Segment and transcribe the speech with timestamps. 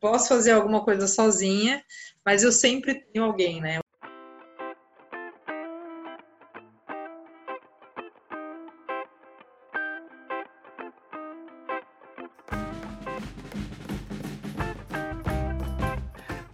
[0.00, 1.82] posso fazer alguma coisa sozinha,
[2.24, 3.80] mas eu sempre tenho alguém, né?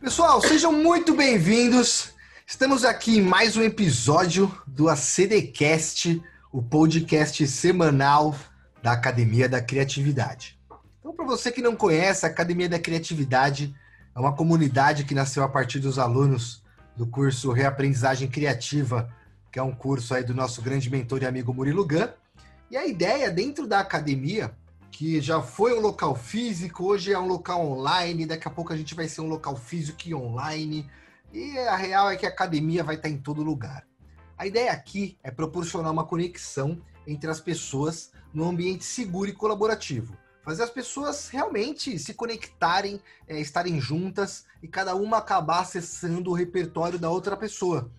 [0.00, 2.14] Pessoal, sejam muito bem-vindos.
[2.46, 6.22] Estamos aqui em mais um episódio do ACDcast,
[6.52, 8.36] o podcast semanal
[8.82, 10.58] da Academia da Criatividade.
[11.24, 13.74] Para você que não conhece, a Academia da Criatividade
[14.14, 16.62] é uma comunidade que nasceu a partir dos alunos
[16.94, 19.08] do curso Reaprendizagem Criativa,
[19.50, 22.08] que é um curso aí do nosso grande mentor e amigo Murilo Gun.
[22.70, 24.54] E a ideia dentro da academia,
[24.90, 28.76] que já foi um local físico, hoje é um local online, daqui a pouco a
[28.76, 30.86] gente vai ser um local físico e online.
[31.32, 33.86] E a real é que a academia vai estar em todo lugar.
[34.36, 40.22] A ideia aqui é proporcionar uma conexão entre as pessoas num ambiente seguro e colaborativo.
[40.44, 46.34] Fazer as pessoas realmente se conectarem, é, estarem juntas e cada uma acabar acessando o
[46.34, 47.90] repertório da outra pessoa.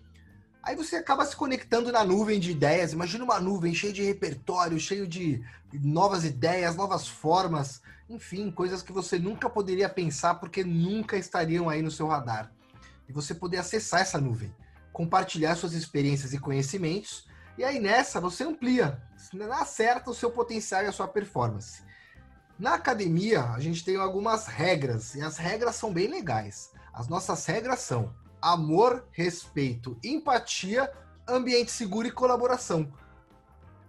[0.62, 2.92] Aí você acaba se conectando na nuvem de ideias.
[2.92, 8.92] Imagina uma nuvem cheia de repertório, cheio de novas ideias, novas formas, enfim, coisas que
[8.92, 12.52] você nunca poderia pensar porque nunca estariam aí no seu radar.
[13.08, 14.54] E você poder acessar essa nuvem,
[14.92, 17.26] compartilhar suas experiências e conhecimentos
[17.58, 19.00] e aí nessa você amplia,
[19.52, 21.82] acerta o seu potencial e a sua performance.
[22.58, 26.72] Na academia, a gente tem algumas regras e as regras são bem legais.
[26.92, 30.90] As nossas regras são amor, respeito, empatia,
[31.28, 32.90] ambiente seguro e colaboração.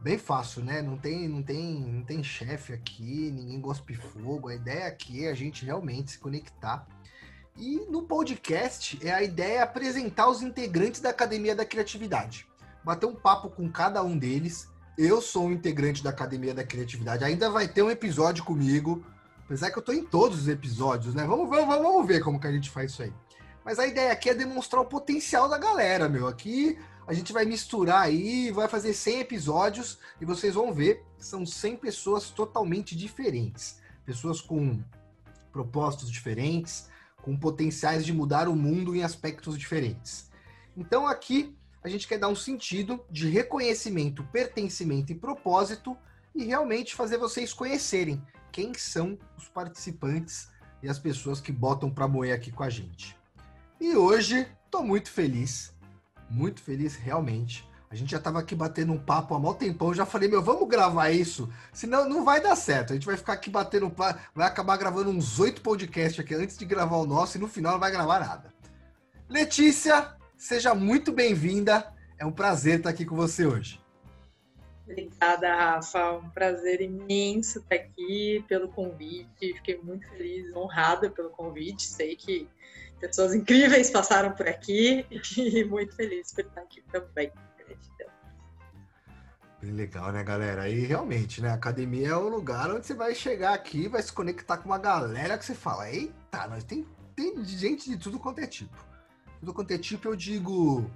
[0.02, 0.82] Bem fácil, né?
[0.82, 4.50] Não tem, não tem, não tem chefe aqui, ninguém gospe fogo.
[4.50, 6.88] A ideia aqui é a gente realmente se conectar.
[7.56, 12.48] E no podcast, é a ideia é apresentar os integrantes da Academia da Criatividade
[12.88, 14.70] bater um papo com cada um deles.
[14.98, 17.24] Eu sou um integrante da Academia da Criatividade.
[17.24, 19.06] Ainda vai ter um episódio comigo.
[19.46, 21.24] Apesar que eu tô em todos os episódios, né?
[21.24, 23.14] Vamos, vamos, vamos ver como que a gente faz isso aí.
[23.64, 26.28] Mas a ideia aqui é demonstrar o potencial da galera, meu.
[26.28, 31.46] Aqui a gente vai misturar aí, vai fazer 100 episódios e vocês vão ver, são
[31.46, 33.80] 100 pessoas totalmente diferentes.
[34.04, 34.80] Pessoas com
[35.52, 36.90] propósitos diferentes,
[37.22, 40.32] com potenciais de mudar o mundo em aspectos diferentes.
[40.76, 41.56] Então aqui
[41.88, 45.98] a gente quer dar um sentido de reconhecimento, pertencimento e propósito
[46.36, 48.22] e realmente fazer vocês conhecerem
[48.52, 50.50] quem são os participantes
[50.84, 53.18] e as pessoas que botam para moer aqui com a gente.
[53.80, 55.74] E hoje estou muito feliz,
[56.30, 57.68] muito feliz realmente.
[57.90, 60.68] A gente já estava aqui batendo um papo há muito tempão, já falei, meu, vamos
[60.68, 62.92] gravar isso, senão não vai dar certo.
[62.92, 63.90] A gente vai ficar aqui batendo,
[64.36, 67.74] vai acabar gravando uns oito podcasts aqui antes de gravar o nosso e no final
[67.74, 68.54] não vai gravar nada.
[69.30, 71.92] Letícia, Seja muito bem-vinda.
[72.20, 73.82] É um prazer estar aqui com você hoje.
[74.84, 76.14] Obrigada, Rafa.
[76.14, 79.54] Um prazer imenso estar aqui pelo convite.
[79.56, 81.88] Fiquei muito feliz, honrada pelo convite.
[81.88, 82.48] Sei que
[83.00, 85.06] pessoas incríveis passaram por aqui
[85.38, 87.32] e muito feliz por estar aqui também.
[89.60, 90.70] Bem legal, né, galera?
[90.70, 91.50] E realmente, né?
[91.50, 94.78] A academia é o lugar onde você vai chegar aqui, vai se conectar com uma
[94.78, 98.78] galera que você fala: eita, nós tem, tem gente de tudo quanto é tipo
[99.40, 100.90] tudo quanto é tipo, eu digo.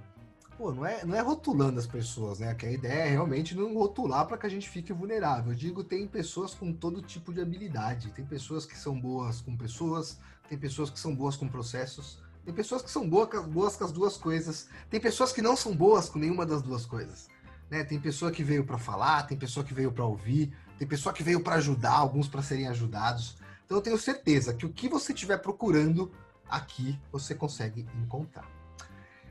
[0.56, 2.54] Pô, não é, não é rotulando as pessoas, né?
[2.54, 5.52] Que a ideia é realmente não rotular para que a gente fique vulnerável.
[5.52, 8.10] Eu digo, tem pessoas com todo tipo de habilidade.
[8.10, 12.52] Tem pessoas que são boas com pessoas, tem pessoas que são boas com processos, tem
[12.52, 16.08] pessoas que são boas, boas com as duas coisas, tem pessoas que não são boas
[16.08, 17.28] com nenhuma das duas coisas.
[17.70, 17.84] Né?
[17.84, 21.22] Tem pessoa que veio para falar, tem pessoa que veio para ouvir, tem pessoa que
[21.22, 23.38] veio para ajudar, alguns para serem ajudados.
[23.64, 26.12] Então eu tenho certeza que o que você estiver procurando
[26.52, 28.46] aqui você consegue encontrar.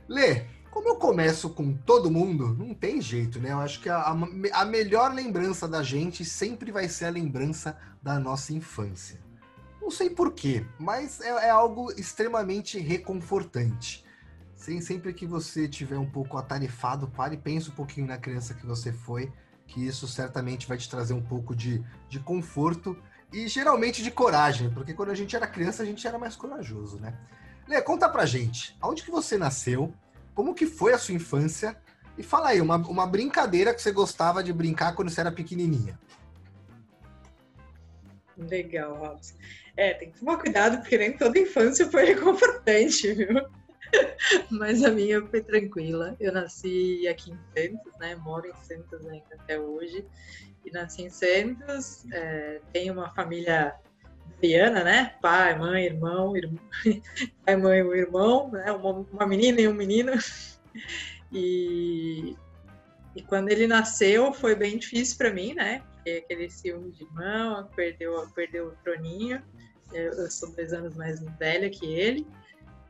[0.08, 3.52] Lê, como eu começo com todo mundo, não tem jeito, né?
[3.52, 4.16] Eu acho que a,
[4.52, 9.20] a melhor lembrança da gente sempre vai ser a lembrança da nossa infância.
[9.80, 14.04] Não sei porquê, mas é, é algo extremamente reconfortante.
[14.54, 18.54] Sem, sempre que você tiver um pouco atarefado, pare e pense um pouquinho na criança
[18.54, 19.32] que você foi,
[19.66, 22.96] que isso certamente vai te trazer um pouco de, de conforto
[23.32, 26.98] e geralmente de coragem, porque quando a gente era criança a gente era mais corajoso,
[26.98, 27.16] né?
[27.66, 29.94] Lê, conta pra gente, aonde que você nasceu,
[30.34, 31.76] como que foi a sua infância
[32.18, 35.98] e fala aí, uma, uma brincadeira que você gostava de brincar quando você era pequenininha.
[38.36, 39.34] Legal, Robson.
[39.76, 43.40] É, tem que tomar cuidado, porque nem toda infância foi reconfortante, viu?
[44.50, 46.16] Mas a minha foi tranquila.
[46.20, 48.14] Eu nasci aqui em Santos, né?
[48.16, 50.04] Moro em Santos ainda até hoje
[50.64, 52.04] e nasci em Santos.
[52.12, 53.74] É, tenho uma família
[54.38, 55.14] italiana, né?
[55.20, 56.60] Pai, mãe, irmão, irmão
[57.44, 58.72] pai, mãe irmão, né?
[58.72, 60.12] Uma, uma menina e um menino.
[61.34, 62.36] E,
[63.16, 65.82] e quando ele nasceu foi bem difícil para mim, né?
[65.94, 69.42] Porque aquele ciúme de irmão, perdeu, perdeu o troninho.
[69.92, 72.26] Eu, eu sou dois anos mais velha que ele,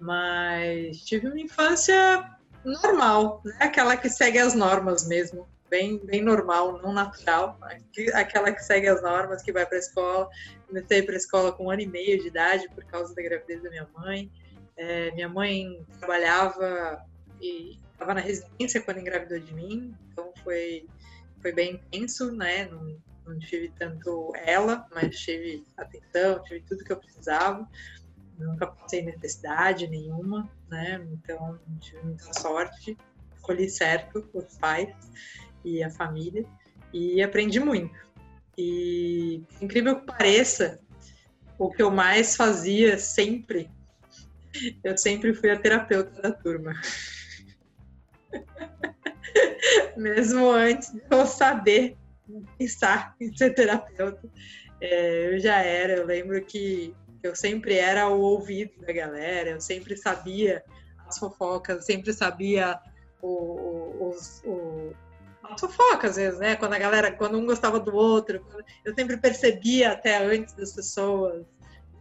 [0.01, 2.29] mas tive uma infância
[2.65, 3.57] normal, né?
[3.61, 7.59] Aquela que segue as normas mesmo, bem, bem normal, não natural,
[8.13, 10.29] aquela que segue as normas, que vai para a escola.
[10.67, 13.63] Comecei para a escola com um ano e meio de idade por causa da gravidez
[13.63, 14.31] da minha mãe.
[14.77, 17.03] É, minha mãe trabalhava
[17.41, 20.87] e estava na residência quando engravidou de mim, então foi,
[21.41, 22.67] foi bem intenso, né?
[22.67, 22.95] Não,
[23.27, 27.67] não tive tanto ela, mas tive atenção, tive tudo que eu precisava.
[28.39, 31.03] Nunca passei necessidade nenhuma, né?
[31.13, 32.95] Então tive muita sorte,
[33.35, 34.95] escolhi certo os pais
[35.65, 36.45] e a família
[36.93, 37.99] e aprendi muito.
[38.57, 40.81] E incrível que pareça,
[41.59, 43.71] o que eu mais fazia sempre,
[44.85, 46.73] eu sempre fui a terapeuta da turma.
[49.97, 51.97] Mesmo antes de eu saber
[52.59, 54.29] pensar em ser terapeuta,
[54.81, 55.95] é, eu já era.
[55.95, 60.65] Eu lembro que eu sempre era o ouvido da galera, eu sempre sabia
[61.07, 62.81] as fofocas, sempre sabia
[63.21, 64.93] o, o, os, o,
[65.55, 66.57] as fofocas, às vezes, né?
[66.57, 68.45] Quando a galera, quando um gostava do outro,
[68.85, 71.45] eu sempre percebia até antes das pessoas.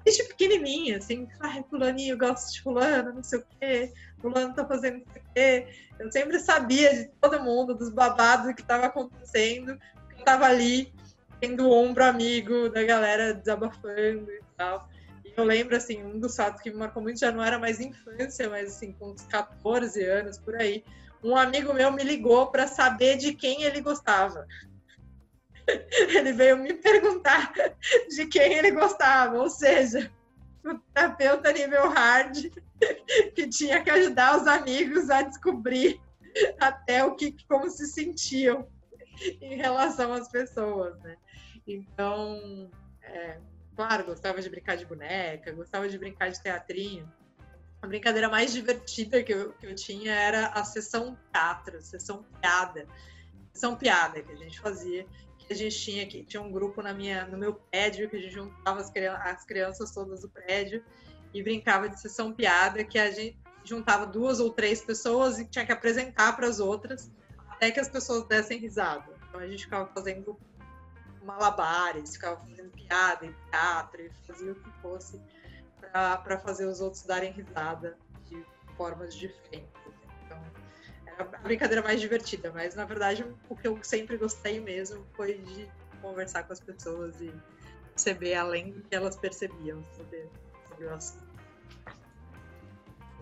[0.03, 4.97] Desde pequenininha, assim, ai, fulaninho gosta de fulano, não sei o quê, fulano tá fazendo
[4.97, 5.67] não sei o quê.
[5.99, 9.77] Eu sempre sabia de todo mundo, dos babados que estava acontecendo,
[10.17, 10.91] eu tava ali,
[11.39, 14.89] tendo o ombro amigo da galera desabafando e tal.
[15.23, 17.79] E eu lembro, assim, um dos fatos que me marcou muito, já não era mais
[17.79, 20.83] infância, mas, assim, com uns 14 anos, por aí,
[21.23, 24.47] um amigo meu me ligou para saber de quem ele gostava.
[26.09, 27.53] Ele veio me perguntar
[28.09, 30.11] de quem ele gostava, ou seja,
[30.65, 32.51] o terapeuta nível hard
[33.35, 36.01] que tinha que ajudar os amigos a descobrir
[36.59, 38.67] até o que como se sentiam
[39.39, 41.15] em relação às pessoas, né?
[41.67, 42.71] Então,
[43.03, 43.37] é,
[43.75, 47.11] claro, gostava de brincar de boneca, gostava de brincar de teatrinho,
[47.81, 52.87] a brincadeira mais divertida que eu, que eu tinha era a sessão teatro, sessão piada.
[53.51, 55.05] Sessão piada que a gente fazia,
[55.37, 58.19] que a gente tinha aqui, tinha um grupo na minha, no meu prédio, que a
[58.19, 58.91] gente juntava as,
[59.25, 60.83] as crianças todas do prédio
[61.33, 65.65] e brincava de sessão piada, que a gente juntava duas ou três pessoas e tinha
[65.65, 67.11] que apresentar para as outras
[67.49, 69.11] até que as pessoas dessem risada.
[69.27, 70.39] Então a gente ficava fazendo
[71.23, 75.21] malabares, ficava fazendo piada em teatro e fazia o que fosse
[75.81, 78.45] para fazer os outros darem risada de
[78.77, 79.69] formas diferentes.
[80.25, 80.41] Então,
[81.05, 85.39] era a brincadeira mais divertida, mas na verdade o que eu sempre gostei mesmo foi
[85.39, 85.69] de
[86.01, 87.33] conversar com as pessoas e
[87.89, 90.29] perceber além do que elas percebiam sobre,
[90.69, 91.31] sobre o assunto.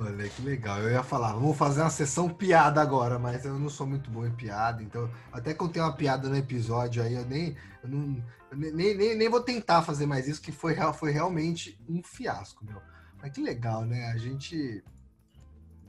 [0.02, 0.80] Olha que legal.
[0.80, 4.26] Eu ia falar, vamos fazer uma sessão piada agora, mas eu não sou muito bom
[4.26, 8.24] em piada, então até eu tenho uma piada no episódio aí, eu nem, eu não,
[8.50, 12.64] eu nem, nem, nem vou tentar fazer mais isso, que foi, foi realmente um fiasco,
[12.64, 12.82] meu.
[13.22, 14.06] Mas que legal, né?
[14.06, 14.82] A gente,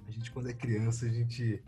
[0.09, 1.63] a gente quando é criança, a gente,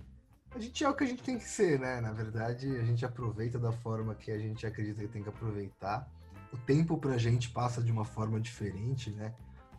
[0.50, 2.00] a gente é o que a gente tem que ser, né?
[2.00, 6.10] Na verdade, a gente aproveita da forma que a gente acredita que tem que aproveitar.
[6.52, 9.32] O tempo pra gente passa de uma forma diferente, né?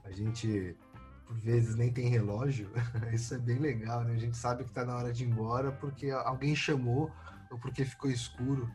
[0.06, 0.78] A gente
[1.26, 2.70] por vezes nem tem relógio,
[3.14, 4.14] isso é bem legal, né?
[4.14, 7.12] A gente sabe que está na hora de ir embora porque alguém chamou
[7.50, 8.70] ou porque ficou escuro,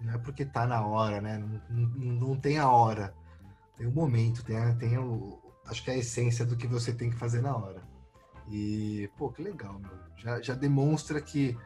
[0.00, 1.38] não é porque está na hora, né?
[1.38, 3.14] Não, não, não, tem a hora,
[3.76, 6.92] tem o momento, tem, a, tem o, acho que é a essência do que você
[6.92, 7.82] tem que fazer na hora.
[8.48, 9.90] E, pô, que legal, meu.
[10.16, 11.56] Já, já demonstra que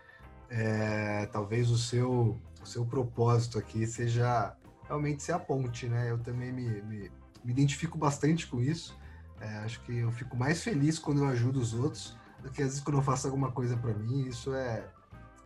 [0.48, 6.10] é, talvez o seu, o seu propósito aqui seja realmente ser a ponte, né?
[6.10, 7.10] Eu também me, me,
[7.44, 8.96] me identifico bastante com isso.
[9.40, 12.68] É, acho que eu fico mais feliz quando eu ajudo os outros do que às
[12.68, 14.22] vezes quando eu faço alguma coisa para mim.
[14.22, 14.84] Isso é,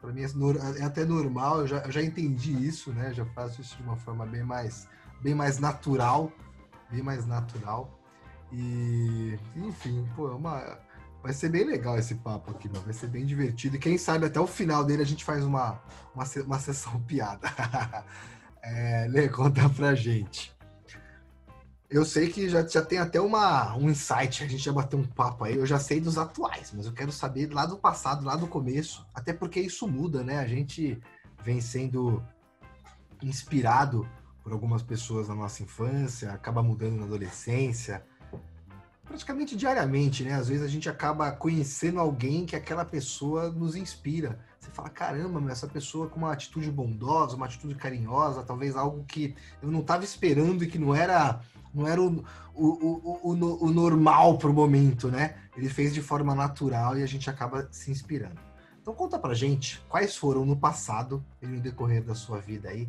[0.00, 1.60] para mim, é, é, até normal.
[1.60, 3.12] Eu já, eu já entendi isso, né?
[3.12, 4.88] Já faço isso de uma forma bem mais,
[5.20, 6.32] bem mais natural,
[6.90, 7.98] bem mais natural.
[8.52, 10.78] E, enfim, pô, é uma,
[11.22, 12.84] vai ser bem legal esse papo aqui, mano.
[12.84, 13.76] vai ser bem divertido.
[13.76, 15.80] E quem sabe até o final dele a gente faz uma,
[16.14, 17.48] uma, uma sessão piada.
[18.62, 20.52] é, Lê, conta pra gente.
[21.92, 25.04] Eu sei que já, já tem até uma, um insight, a gente já bateu um
[25.04, 28.34] papo aí, eu já sei dos atuais, mas eu quero saber lá do passado, lá
[28.34, 30.38] do começo, até porque isso muda, né?
[30.38, 30.98] A gente
[31.44, 32.24] vem sendo
[33.22, 34.08] inspirado
[34.42, 38.02] por algumas pessoas na nossa infância, acaba mudando na adolescência,
[39.04, 40.32] praticamente diariamente, né?
[40.32, 44.40] Às vezes a gente acaba conhecendo alguém que aquela pessoa nos inspira.
[44.58, 49.34] Você fala, caramba, essa pessoa com uma atitude bondosa, uma atitude carinhosa, talvez algo que
[49.60, 51.42] eu não estava esperando e que não era
[51.74, 52.24] não era o,
[52.54, 55.36] o, o, o, o normal para o momento, né?
[55.56, 58.40] Ele fez de forma natural e a gente acaba se inspirando.
[58.80, 62.88] Então conta pra gente quais foram no passado e no decorrer da sua vida aí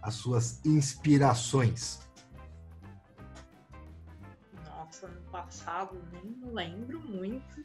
[0.00, 2.04] as suas inspirações.
[5.34, 6.00] passado,
[6.40, 7.64] não lembro muito.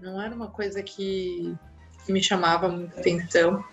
[0.00, 1.56] Não era uma coisa que,
[2.04, 3.64] que me chamava muita atenção.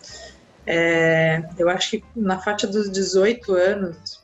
[0.65, 4.18] É, eu acho que na faixa dos 18 anos.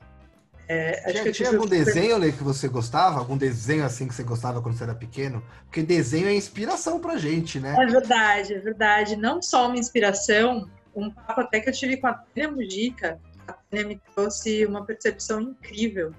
[0.68, 3.20] É, tinha, tinha algum desenho Lê, que você gostava?
[3.20, 5.44] Algum desenho assim que você gostava quando você era pequeno?
[5.66, 7.76] Porque desenho é inspiração pra gente, né?
[7.78, 9.16] É verdade, é verdade.
[9.16, 13.54] Não só uma inspiração, um papo até que eu tive com a Tânia Mujica, a
[13.54, 16.12] Tânia me trouxe uma percepção incrível.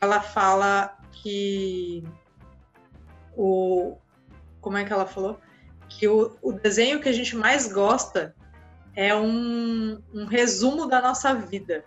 [0.00, 2.02] Ela fala que
[3.36, 3.96] o.
[4.60, 5.38] Como é que ela falou?
[5.88, 8.34] Que o, o desenho que a gente mais gosta
[8.96, 11.84] é um, um resumo da nossa vida.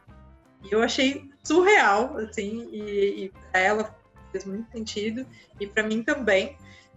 [0.64, 3.96] E eu achei surreal, assim, e, e para ela
[4.32, 5.26] fez muito sentido,
[5.60, 6.56] e para mim também.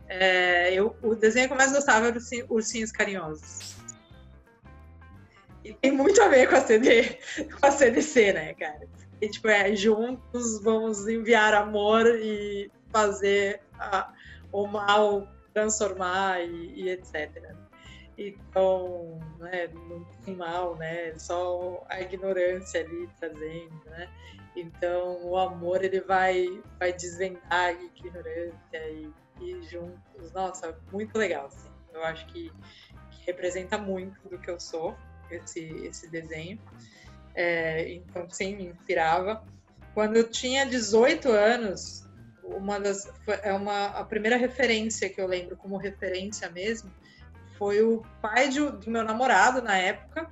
[0.08, 2.18] É, eu, o desenho que eu mais gostava era
[2.50, 3.76] Ursinhos Carinhosos.
[5.64, 7.18] E tem muito a ver com a, CD,
[7.58, 8.86] com a CDC, né, cara?
[9.22, 14.12] E, tipo, é, juntos vamos enviar amor e fazer a,
[14.50, 17.54] o mal transformar e, e etc.
[18.18, 21.14] Então, né, não tem mal, né?
[21.18, 24.08] Só a ignorância ali trazendo, né?
[24.54, 30.32] Então, o amor ele vai vai desvendar a ignorância e, e juntos.
[30.32, 31.70] Nossa, muito legal, assim.
[31.92, 32.50] Eu acho que,
[33.10, 34.96] que representa muito do que eu sou
[35.30, 36.58] esse esse desenho.
[37.34, 39.42] É, então, sim, me inspirava.
[39.94, 42.06] Quando eu tinha 18 anos,
[42.42, 43.10] uma das
[43.42, 46.90] é uma a primeira referência que eu lembro como referência mesmo
[47.56, 50.30] foi o pai de, do meu namorado na época,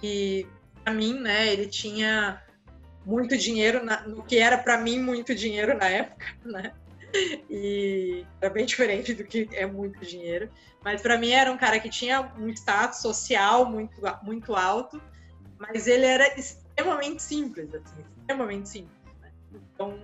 [0.00, 0.46] que
[0.82, 2.42] para mim, né, ele tinha
[3.04, 6.72] muito dinheiro, na, no que era para mim muito dinheiro na época, né?
[7.50, 10.50] E era bem diferente do que é muito dinheiro.
[10.82, 15.00] Mas para mim era um cara que tinha um status social muito, muito alto,
[15.58, 18.96] mas ele era extremamente simples, assim, extremamente simples.
[19.20, 19.30] Né?
[19.52, 20.00] Então,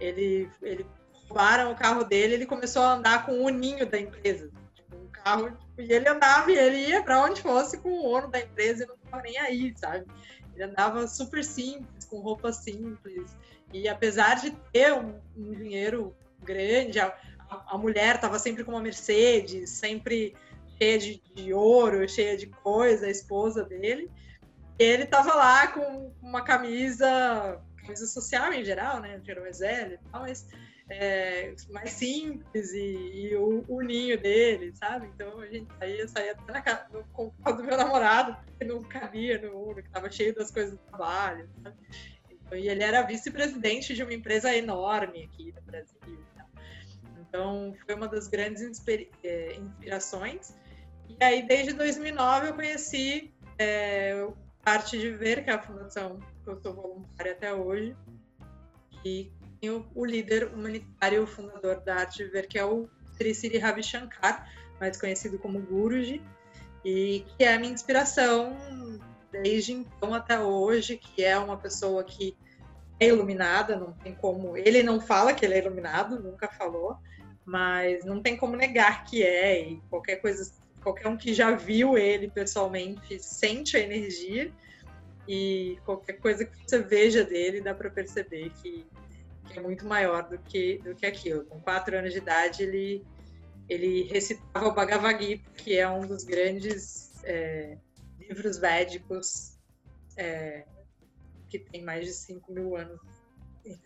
[0.00, 0.84] ele, ele
[1.28, 4.50] roubaram o carro dele, ele começou a andar com o ninho da empresa
[5.28, 8.84] carro e ele andava e ele ia para onde fosse com o ônibus da empresa
[8.84, 10.06] e não estava nem aí, sabe?
[10.58, 13.36] Ele andava super simples, com roupa simples.
[13.72, 17.14] E apesar de ter um, um dinheiro grande, a,
[17.48, 20.36] a, mulher estava sempre com uma Mercedes, sempre
[20.76, 24.10] cheia de, de, ouro, cheia de coisa, a esposa dele.
[24.78, 29.20] E ele estava lá com uma camisa, camisa social em geral, né?
[29.24, 30.44] Gerou exército e tal, mas
[30.90, 35.06] é, mais simples e, e o, o, ninho dele, sabe?
[35.14, 38.82] Então a gente saía, saía até na casa, no, com do meu namorado, porque não
[38.82, 41.76] cabia no Uno, que estava cheio das coisas do trabalho, sabe?
[42.30, 45.98] Então, e ele era vice-presidente de uma empresa enorme aqui no Brasil.
[47.28, 48.82] Então foi uma das grandes
[49.22, 50.54] é, inspirações.
[51.08, 54.26] E aí desde 2009 eu conheci é,
[54.64, 57.94] Arte de Ver, que é a fundação que eu sou voluntária até hoje,
[59.62, 64.48] o, o líder humanitário fundador da Arte Viver, que é o Sri Sri Ravi Shankar,
[64.78, 66.22] mais conhecido como Guruji,
[66.84, 68.56] e que é a minha inspiração
[69.30, 72.36] desde então até hoje, que é uma pessoa que
[73.00, 74.56] é iluminada, não tem como.
[74.56, 76.96] Ele não fala que ele é iluminado, nunca falou,
[77.44, 81.96] mas não tem como negar que é, e qualquer coisa, qualquer um que já viu
[81.96, 84.52] ele pessoalmente sente a energia,
[85.28, 88.86] e qualquer coisa que você veja dele dá para perceber que
[89.48, 91.44] que é muito maior do que, do que aquilo.
[91.46, 93.04] Com quatro anos de idade, ele,
[93.68, 97.76] ele recitava o Bhagavad Gita, que é um dos grandes é,
[98.18, 99.58] livros védicos
[100.16, 100.64] é,
[101.48, 103.00] que tem mais de 5 mil anos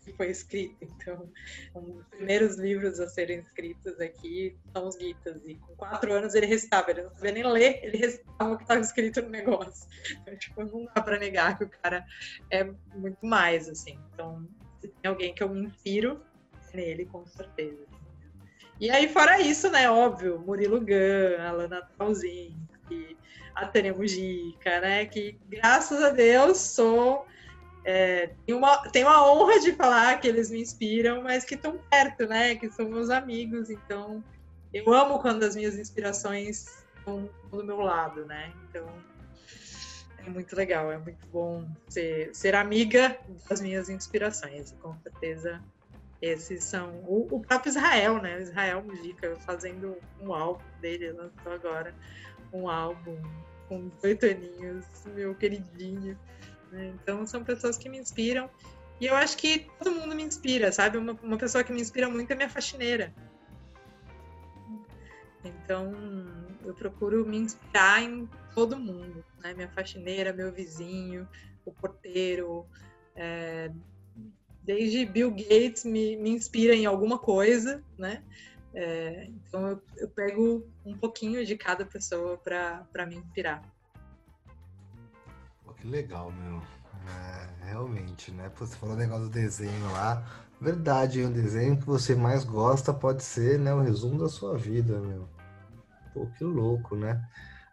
[0.04, 0.76] que foi escrito.
[0.82, 1.28] Então,
[1.74, 5.42] um dos primeiros livros a serem escritos aqui são os Gitas.
[5.44, 8.62] E com quatro anos ele recitava, ele não sabia nem ler, ele recitava o que
[8.62, 9.88] estava escrito no negócio.
[10.10, 12.04] Então, tipo, não dá para negar que o cara
[12.50, 12.64] é
[12.94, 13.98] muito mais, assim.
[14.12, 14.46] Então,
[15.02, 16.22] tem alguém que eu me inspiro,
[16.72, 17.84] é nele, com certeza.
[18.80, 23.16] E aí, fora isso, né, óbvio, Murilo Gun, Alana Trauzinski,
[23.54, 27.26] a Tânia Mujica, né, que graças a Deus sou...
[27.84, 31.78] É, tenho, uma, tenho a honra de falar que eles me inspiram, mas que estão
[31.90, 34.22] perto, né, que são meus amigos, então
[34.72, 38.86] eu amo quando as minhas inspirações estão do meu lado, né, então
[40.24, 44.72] é muito legal, é muito bom ser, ser amiga das minhas inspirações.
[44.80, 45.62] Com certeza
[46.20, 48.40] esses são o, o próprio Israel, né?
[48.40, 51.92] Israel Mujica fazendo um álbum dele, lançou agora
[52.52, 53.20] um álbum
[53.68, 56.16] com 18 aninhos, meu queridinho.
[56.70, 56.92] Né?
[56.94, 58.48] Então são pessoas que me inspiram.
[59.00, 60.96] E eu acho que todo mundo me inspira, sabe?
[60.96, 63.12] Uma, uma pessoa que me inspira muito é minha faxineira.
[65.44, 65.92] Então,
[66.64, 69.54] eu procuro me inspirar em todo mundo, né?
[69.54, 71.28] Minha faxineira, meu vizinho,
[71.64, 72.66] o porteiro,
[73.14, 73.70] é,
[74.62, 78.22] desde Bill Gates me, me inspira em alguma coisa, né?
[78.74, 83.62] É, então eu, eu, pego um pouquinho de cada pessoa para me inspirar.
[85.62, 86.62] Pô, que legal, meu.
[87.06, 88.50] É, realmente, né?
[88.56, 90.24] Você falou o negócio do desenho lá.
[90.60, 95.00] Verdade, o desenho que você mais gosta pode ser né, o resumo da sua vida,
[95.00, 95.28] meu.
[96.12, 97.22] Pô, que louco, né?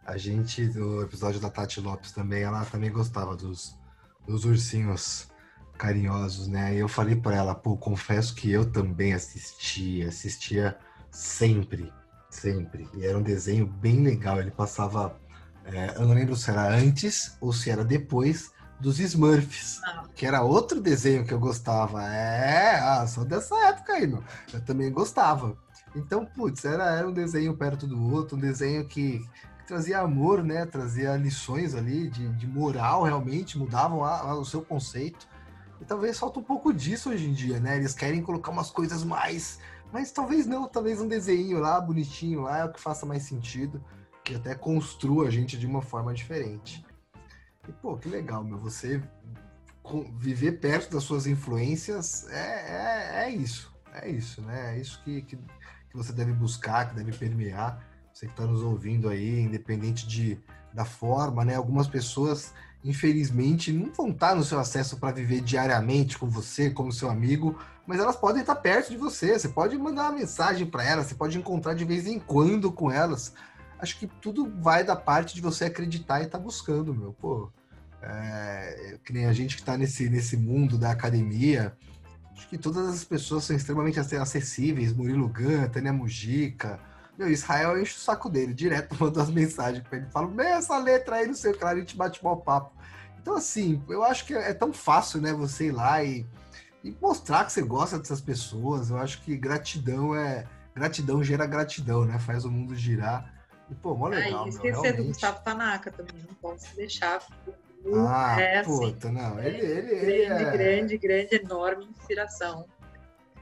[0.04, 3.78] A gente, no episódio da Tati Lopes também, ela também gostava dos,
[4.26, 5.28] dos ursinhos
[5.76, 6.74] carinhosos, né?
[6.74, 10.76] E eu falei para ela, pô, confesso que eu também assistia, assistia
[11.10, 11.92] sempre,
[12.30, 12.88] sempre.
[12.94, 14.40] E era um desenho bem legal.
[14.40, 15.18] Ele passava,
[15.64, 20.04] é, eu não lembro se era antes ou se era depois dos Smurfs, ah.
[20.14, 22.02] que era outro desenho que eu gostava.
[22.06, 24.24] É, ah, sou dessa época aí, meu.
[24.52, 25.56] Eu também gostava.
[25.94, 29.18] Então, putz, era, era um desenho perto do outro, um desenho que,
[29.58, 30.64] que trazia amor, né?
[30.66, 35.28] Trazia lições ali de, de moral, realmente, mudavam a, a, o seu conceito.
[35.80, 37.76] E talvez falta um pouco disso hoje em dia, né?
[37.76, 39.58] Eles querem colocar umas coisas mais
[39.92, 43.82] mas talvez não, talvez um desenho lá, bonitinho lá, é o que faça mais sentido,
[44.24, 46.84] que até construa a gente de uma forma diferente.
[47.68, 49.02] E, pô, que legal, meu, você
[50.18, 54.76] viver perto das suas influências é, é, é isso, é isso, né?
[54.76, 55.38] É isso que, que,
[55.90, 57.84] que você deve buscar, que deve permear.
[58.12, 60.38] Você que está nos ouvindo aí, independente de,
[60.72, 61.54] da forma, né?
[61.56, 62.52] Algumas pessoas,
[62.84, 67.58] infelizmente, não vão estar no seu acesso para viver diariamente com você, como seu amigo,
[67.86, 69.38] mas elas podem estar perto de você.
[69.38, 72.90] Você pode mandar uma mensagem para elas, você pode encontrar de vez em quando com
[72.90, 73.32] elas.
[73.78, 77.12] Acho que tudo vai da parte de você acreditar e estar tá buscando, meu.
[77.14, 77.50] Pô,
[78.02, 81.74] é, que nem a gente que está nesse, nesse mundo da academia,
[82.40, 84.94] acho que todas as pessoas são extremamente acessíveis.
[84.94, 86.80] Murilo Gun, Tânia Mujica.
[87.18, 90.06] Meu, Israel enche o saco dele, direto manda as mensagens para ele.
[90.10, 92.72] Fala, essa letra aí, não sei o que lá, a gente bate mal papo.
[93.20, 96.26] Então, assim, eu acho que é tão fácil, né, você ir lá e
[96.82, 98.90] e mostrar que você gosta dessas pessoas.
[98.90, 100.46] Eu acho que gratidão é.
[100.74, 102.18] Gratidão gera gratidão, né?
[102.18, 103.34] Faz o mundo girar.
[103.68, 104.44] E, pô, mó legal.
[104.44, 104.96] Ah, esquecer realmente...
[104.96, 107.22] do Gustavo Tanaka também, não posso deixar.
[107.94, 109.38] Ah, é, assim, puta, não.
[109.40, 110.50] Ele, ele, grande, ele é...
[110.50, 112.66] grande, grande, enorme inspiração.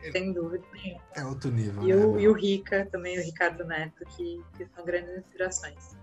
[0.03, 0.13] Ele...
[0.13, 1.03] Sem dúvida nenhuma.
[1.15, 1.83] É outro nível.
[1.83, 5.97] E, né, o, e o Rica, também, o Ricardo Neto, que, que são grandes inspirações.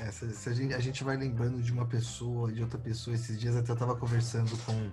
[0.00, 3.14] É, se, se a, gente, a, gente, vai lembrando de uma pessoa, de outra pessoa,
[3.14, 4.90] esses dias até eu tava conversando com,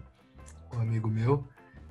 [0.67, 1.47] com um amigo meu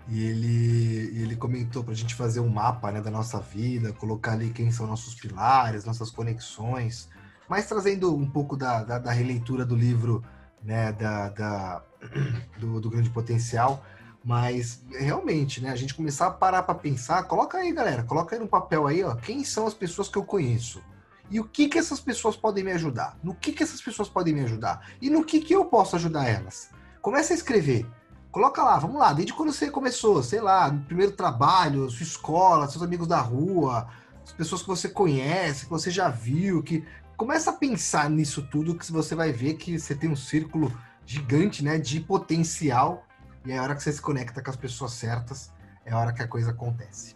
[0.08, 4.32] e ele, ele comentou para a gente fazer um mapa né, da nossa vida, colocar
[4.32, 7.08] ali quem são nossos pilares, nossas conexões,
[7.48, 10.24] mas trazendo um pouco da, da, da releitura do livro
[10.62, 11.82] né, da, da
[12.58, 13.84] do, do, Grande Potencial,
[14.24, 18.40] mas realmente, né, a gente começar a parar para pensar, coloca aí, galera, coloca aí
[18.40, 20.82] no papel aí, ó, quem são as pessoas que eu conheço
[21.30, 23.18] e o que que essas pessoas podem me ajudar?
[23.22, 24.88] No que que essas pessoas podem me ajudar?
[25.00, 26.70] E no que que eu posso ajudar elas?
[27.00, 27.86] Comece a escrever.
[28.30, 32.68] Coloca lá, vamos lá, desde quando você começou, sei lá, no primeiro trabalho, sua escola,
[32.68, 33.86] seus amigos da rua,
[34.24, 36.84] as pessoas que você conhece, que você já viu, que
[37.16, 40.72] começa a pensar nisso tudo que você vai ver que você tem um círculo
[41.06, 43.06] gigante, né, de potencial
[43.44, 45.52] e é a hora que você se conecta com as pessoas certas,
[45.84, 47.14] é a hora que a coisa acontece.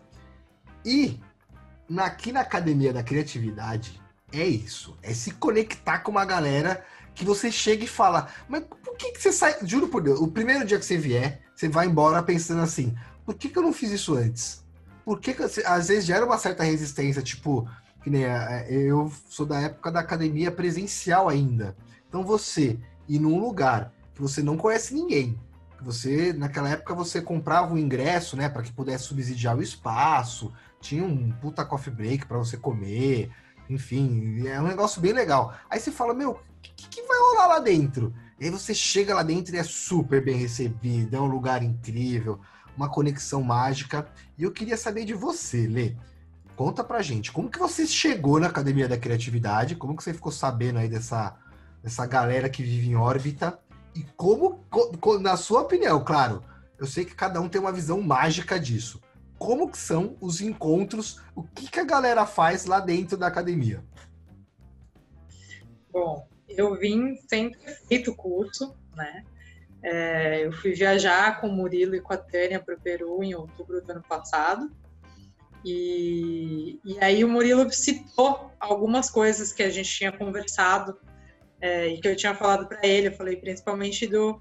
[0.84, 1.20] E
[1.96, 4.96] aqui na Academia da Criatividade é isso.
[5.02, 6.84] É se conectar com uma galera
[7.14, 9.56] que você chega e fala, mas por que, que você sai?
[9.62, 13.34] Juro por Deus, o primeiro dia que você vier, você vai embora pensando assim, por
[13.34, 14.64] que, que eu não fiz isso antes?
[15.04, 17.68] Por que, que às vezes gera uma certa resistência, tipo,
[18.08, 21.76] que nem é, eu sou da época da academia presencial ainda.
[22.08, 25.38] Então você ir num lugar que você não conhece ninguém,
[25.82, 31.04] você naquela época você comprava o ingresso, né, para que pudesse subsidiar o espaço, tinha
[31.04, 33.30] um puta coffee break para você comer,
[33.68, 35.54] enfim, é um negócio bem legal.
[35.68, 38.14] Aí você fala, meu, o que, que, vai rolar lá dentro?
[38.40, 42.40] E aí você chega lá dentro e é super bem recebido, é um lugar incrível,
[42.74, 44.08] uma conexão mágica.
[44.38, 45.94] E eu queria saber de você, Lê.
[46.58, 49.76] Conta pra gente, como que você chegou na Academia da Criatividade?
[49.76, 51.38] Como que você ficou sabendo aí dessa,
[51.82, 53.58] dessa galera que vive em órbita?
[53.94, 54.62] E como,
[55.20, 56.42] na sua opinião, claro,
[56.76, 59.00] eu sei que cada um tem uma visão mágica disso
[59.38, 63.82] como que são os encontros, o que, que a galera faz lá dentro da academia?
[65.90, 69.24] Bom, eu vim sem ter feito curso, né?
[69.80, 73.34] É, eu fui viajar com o Murilo e com a Tânia para o Peru em
[73.34, 74.70] outubro do ano passado.
[75.64, 80.98] E, e aí o Murilo citou algumas coisas que a gente tinha conversado
[81.60, 83.08] é, e que eu tinha falado para ele.
[83.08, 84.40] Eu falei principalmente do,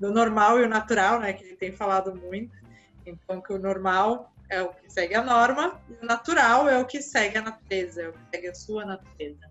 [0.00, 1.32] do normal e o natural, né?
[1.32, 2.56] Que ele tem falado muito.
[3.06, 6.86] Então, que o normal é o que segue a norma, e o natural é o
[6.86, 9.50] que segue a natureza, é o que segue a sua natureza.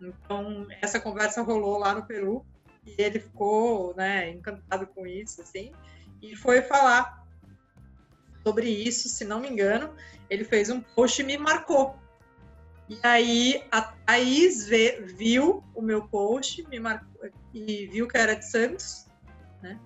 [0.00, 2.44] Então, essa conversa rolou lá no Peru,
[2.84, 5.72] E ele ficou, né, encantado com isso, assim,
[6.20, 7.21] e foi falar
[8.44, 9.94] sobre isso, se não me engano,
[10.28, 11.96] ele fez um post e me marcou.
[12.88, 18.34] E aí a Thaís vê, viu o meu post, me marcou e viu que era
[18.34, 19.06] de Santos,
[19.62, 19.78] né?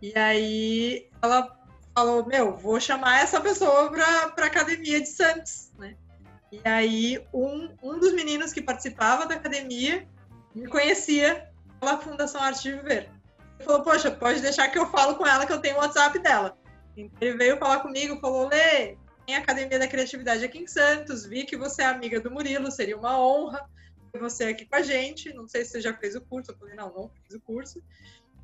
[0.00, 1.58] E aí ela
[1.94, 5.96] falou, meu, vou chamar essa pessoa para a academia de Santos, né?
[6.50, 10.06] E aí um, um dos meninos que participava da academia
[10.54, 11.48] me conhecia
[11.80, 13.10] pela Fundação Arte de Viver.
[13.58, 16.18] Ele falou, poxa, pode deixar que eu falo com ela que eu tenho o WhatsApp
[16.18, 16.56] dela.
[16.96, 21.56] Ele veio falar comigo, falou, Lê, tem Academia da Criatividade aqui em Santos, vi que
[21.56, 23.68] você é amiga do Murilo, seria uma honra
[24.12, 25.32] ter você aqui com a gente.
[25.32, 26.52] Não sei se você já fez o curso.
[26.52, 27.82] Eu falei, não, não fiz o curso.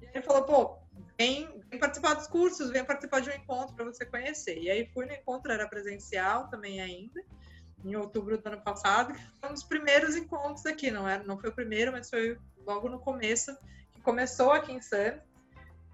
[0.00, 0.78] E ele falou, pô,
[1.18, 4.58] vem, vem participar dos cursos, vem participar de um encontro para você conhecer.
[4.58, 7.20] E aí fui no encontro, era presencial também ainda,
[7.84, 11.38] em outubro do ano passado, que foi um dos primeiros encontros aqui, não, era, não
[11.38, 13.56] foi o primeiro, mas foi logo no começo,
[13.92, 15.27] que começou aqui em Santos.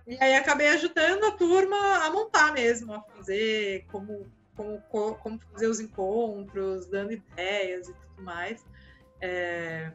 [0.07, 4.83] E aí acabei ajudando a turma a montar mesmo, a fazer como, como,
[5.17, 8.65] como fazer os encontros, dando ideias e tudo mais,
[9.21, 9.93] é,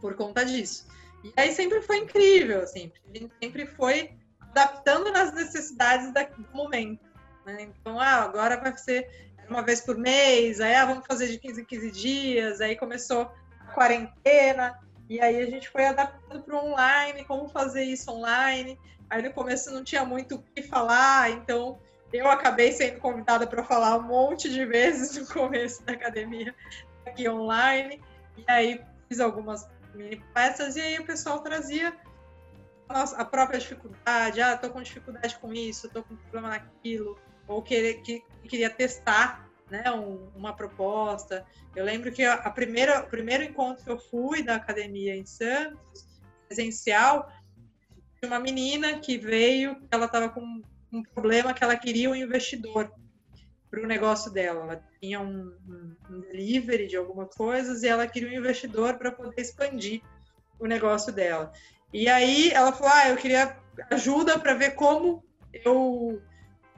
[0.00, 0.86] por conta disso.
[1.24, 7.04] E aí sempre foi incrível, assim, a gente sempre foi adaptando nas necessidades do momento.
[7.46, 7.62] Né?
[7.62, 9.08] Então, ah, agora vai ser
[9.48, 13.32] uma vez por mês, aí ah, vamos fazer de 15 em 15 dias, aí começou
[13.60, 14.78] a quarentena,
[15.10, 18.78] e aí a gente foi adaptando para online, como fazer isso online.
[19.10, 21.80] Aí no começo não tinha muito o que falar, então
[22.12, 26.54] eu acabei sendo convidada para falar um monte de vezes no começo da academia
[27.04, 28.00] aqui online.
[28.36, 31.92] E aí fiz algumas mini peças e aí o pessoal trazia
[32.88, 37.18] a própria dificuldade, ah, tô com dificuldade com isso, tô com problema naquilo,
[37.48, 41.46] ou que, que queria testar né, um, uma proposta.
[41.74, 46.06] Eu lembro que a primeira, o primeiro encontro que eu fui da academia em Santos,
[46.46, 47.30] presencial,
[48.22, 52.92] uma menina que veio, ela estava com um problema que ela queria um investidor
[53.70, 54.64] para o negócio dela.
[54.64, 55.56] Ela tinha um,
[56.10, 60.02] um, delivery de algumas coisas e ela queria um investidor para poder expandir
[60.58, 61.52] o negócio dela.
[61.92, 63.56] E aí ela falou: Ah, eu queria
[63.90, 66.20] ajuda para ver como eu,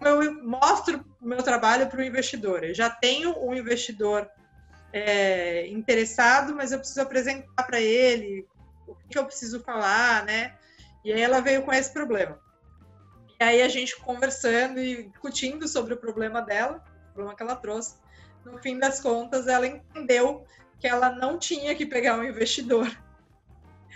[0.07, 2.65] eu mostro o meu trabalho para o investidor.
[2.65, 4.29] Eu já tenho um investidor
[4.93, 8.47] é, interessado, mas eu preciso apresentar para ele
[8.87, 10.55] o que eu preciso falar, né?
[11.05, 12.39] E aí ela veio com esse problema.
[13.41, 17.57] E aí a gente conversando e discutindo sobre o problema dela, o problema que ela
[17.57, 17.97] trouxe.
[18.45, 20.45] No fim das contas, ela entendeu
[20.79, 22.89] que ela não tinha que pegar um investidor.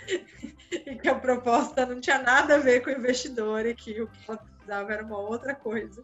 [0.71, 4.07] e que a proposta não tinha nada a ver com o investidor e que o
[4.07, 6.03] que ela precisava era uma outra coisa.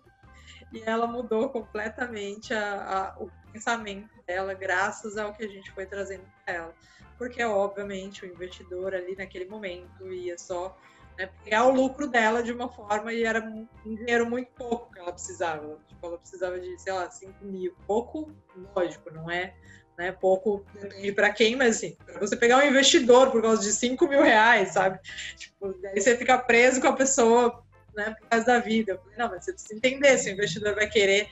[0.72, 5.86] E ela mudou completamente a, a, o pensamento dela, graças ao que a gente foi
[5.86, 6.76] trazendo para ela.
[7.18, 10.76] Porque, obviamente, o investidor ali naquele momento ia só
[11.18, 15.00] né, pegar o lucro dela de uma forma e era um dinheiro muito pouco que
[15.00, 15.78] ela precisava.
[15.88, 17.76] Tipo, ela precisava de, sei lá, 5 mil.
[17.86, 18.32] Pouco,
[18.76, 19.54] lógico, não é
[19.98, 23.72] né, pouco depende para quem, mas assim, para você pegar um investidor por causa de
[23.72, 25.00] 5 mil reais, sabe?
[25.38, 27.63] Tipo, aí você fica preso com a pessoa
[27.96, 29.00] né, por causa da vida.
[29.18, 31.30] Não, mas você precisa entender se o investidor vai querer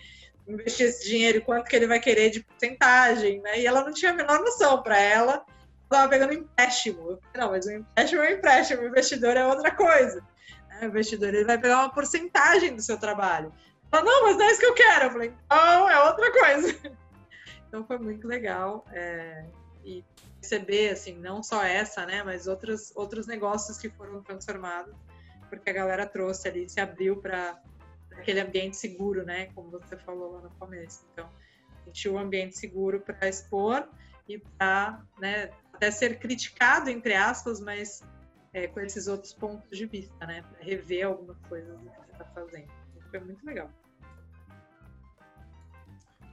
[0.47, 3.60] investir esse dinheiro e quanto que ele vai querer de porcentagem, né?
[3.60, 5.45] E ela não tinha a menor noção para ela
[5.91, 7.19] estava pegando empréstimo.
[7.36, 10.26] Não, mas o empréstimo é um empréstimo, o investidor é outra coisa.
[10.69, 10.80] Né?
[10.84, 13.54] O investidor ele vai pegar uma porcentagem do seu trabalho.
[13.89, 15.06] Fala, não, mas não é isso que eu quero.
[15.06, 16.76] Eu falei, não, é outra coisa.
[17.67, 18.84] Então foi muito legal.
[18.91, 19.45] É,
[19.86, 20.04] e
[20.41, 24.93] perceber, assim, não só essa, né, mas outros, outros negócios que foram transformados,
[25.51, 27.61] porque a galera trouxe ali, se abriu para
[28.13, 31.05] aquele ambiente seguro, né, como você falou lá no começo.
[31.11, 31.29] Então,
[31.83, 33.85] sentiu um ambiente seguro para expor
[34.29, 38.01] e para né, até ser criticado, entre aspas, mas
[38.53, 40.43] é, com esses outros pontos de vista, né?
[40.59, 42.71] Rever algumas coisas que você está fazendo.
[43.09, 43.69] Foi muito legal.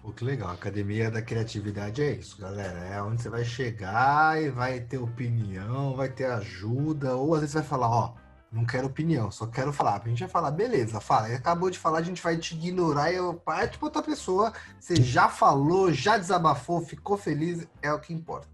[0.02, 0.50] Pô, que legal.
[0.50, 2.78] Academia da Criatividade é isso, galera.
[2.86, 7.54] É onde você vai chegar e vai ter opinião, vai ter ajuda, ou às vezes
[7.54, 8.14] vai falar, ó,
[8.50, 10.00] não quero opinião, só quero falar.
[10.02, 11.28] A gente vai falar, beleza, fala.
[11.28, 14.52] Acabou de falar, a gente vai te ignorar e eu parto para outra pessoa.
[14.80, 18.48] Você já falou, já desabafou, ficou feliz, é o que importa.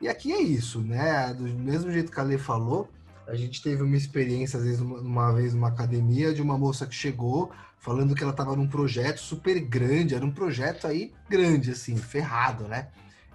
[0.00, 1.32] E aqui é isso, né?
[1.34, 2.88] Do mesmo jeito que a Lê falou,
[3.26, 6.86] a gente teve uma experiência, às vezes, uma, uma vez numa academia, de uma moça
[6.86, 11.72] que chegou falando que ela estava num projeto super grande, era um projeto aí grande,
[11.72, 12.88] assim, ferrado, né?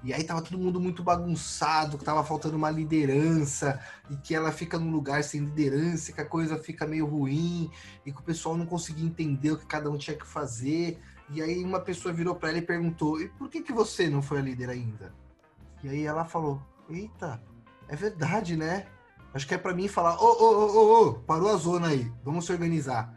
[0.03, 3.79] E aí tava todo mundo muito bagunçado, que tava faltando uma liderança,
[4.09, 7.69] e que ela fica num lugar sem liderança, que a coisa fica meio ruim,
[8.05, 10.99] e que o pessoal não conseguia entender o que cada um tinha que fazer.
[11.29, 14.21] E aí uma pessoa virou para ela e perguntou: "E por que que você não
[14.21, 15.13] foi a líder ainda?"
[15.83, 17.41] E aí ela falou: Eita,
[17.87, 18.87] é verdade, né?
[19.33, 22.45] Acho que é para mim falar, ô, ô, ô, ô, parou a zona aí, vamos
[22.45, 23.13] se organizar.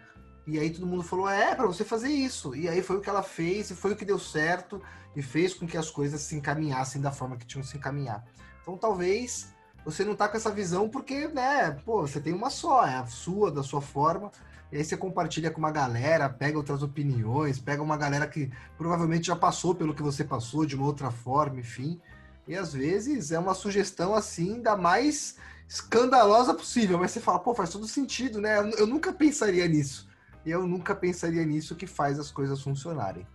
[0.47, 2.55] E aí todo mundo falou, é, para você fazer isso.
[2.55, 4.83] E aí foi o que ela fez, e foi o que deu certo,
[5.15, 8.25] e fez com que as coisas se encaminhassem da forma que tinham que se encaminhar.
[8.63, 9.53] Então talvez
[9.85, 13.07] você não tá com essa visão porque, né, pô, você tem uma só, é a
[13.07, 14.31] sua, da sua forma,
[14.71, 19.27] e aí você compartilha com uma galera, pega outras opiniões, pega uma galera que provavelmente
[19.27, 22.01] já passou pelo que você passou de uma outra forma, enfim.
[22.47, 25.37] E às vezes é uma sugestão assim da mais
[25.69, 28.59] escandalosa possível, mas você fala, pô, faz todo sentido, né?
[28.59, 30.09] Eu, eu nunca pensaria nisso.
[30.45, 33.27] E eu nunca pensaria nisso que faz as coisas funcionarem.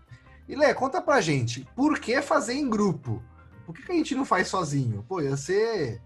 [0.47, 3.21] E Lê, conta pra gente, por que fazer em grupo?
[3.65, 5.03] Por que, que a gente não faz sozinho?
[5.07, 5.99] Pô, ia ser.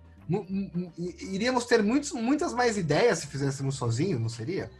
[0.97, 4.71] Iríamos ter muitos, muitas mais ideias se fizéssemos sozinho, não seria?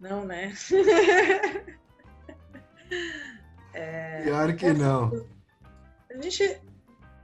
[0.00, 0.52] Não, né?
[3.74, 5.26] é, Pior que não.
[6.10, 6.60] A gente,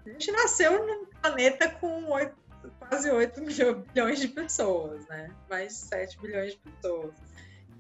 [0.07, 2.37] a gente nasceu num planeta com 8,
[2.79, 5.31] quase 8 bilhões de pessoas, né?
[5.49, 7.15] Mais de 7 bilhões de pessoas.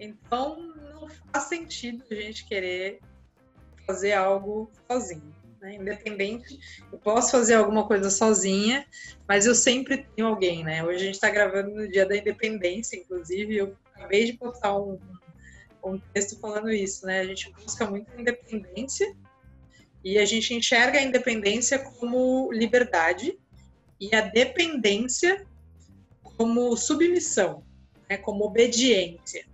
[0.00, 3.00] Então, não faz sentido a gente querer
[3.86, 5.34] fazer algo sozinho.
[5.60, 5.76] Né?
[5.76, 6.58] Independente,
[6.92, 8.86] eu posso fazer alguma coisa sozinha,
[9.26, 10.84] mas eu sempre tenho alguém, né?
[10.84, 14.98] Hoje a gente está gravando no dia da independência, inclusive, eu acabei de postar um,
[15.82, 17.20] um texto falando isso, né?
[17.20, 19.14] A gente busca muito independência
[20.04, 23.38] e a gente enxerga a independência como liberdade
[23.98, 25.46] e a dependência
[26.22, 27.64] como submissão,
[28.08, 28.18] né?
[28.18, 29.46] como obediência.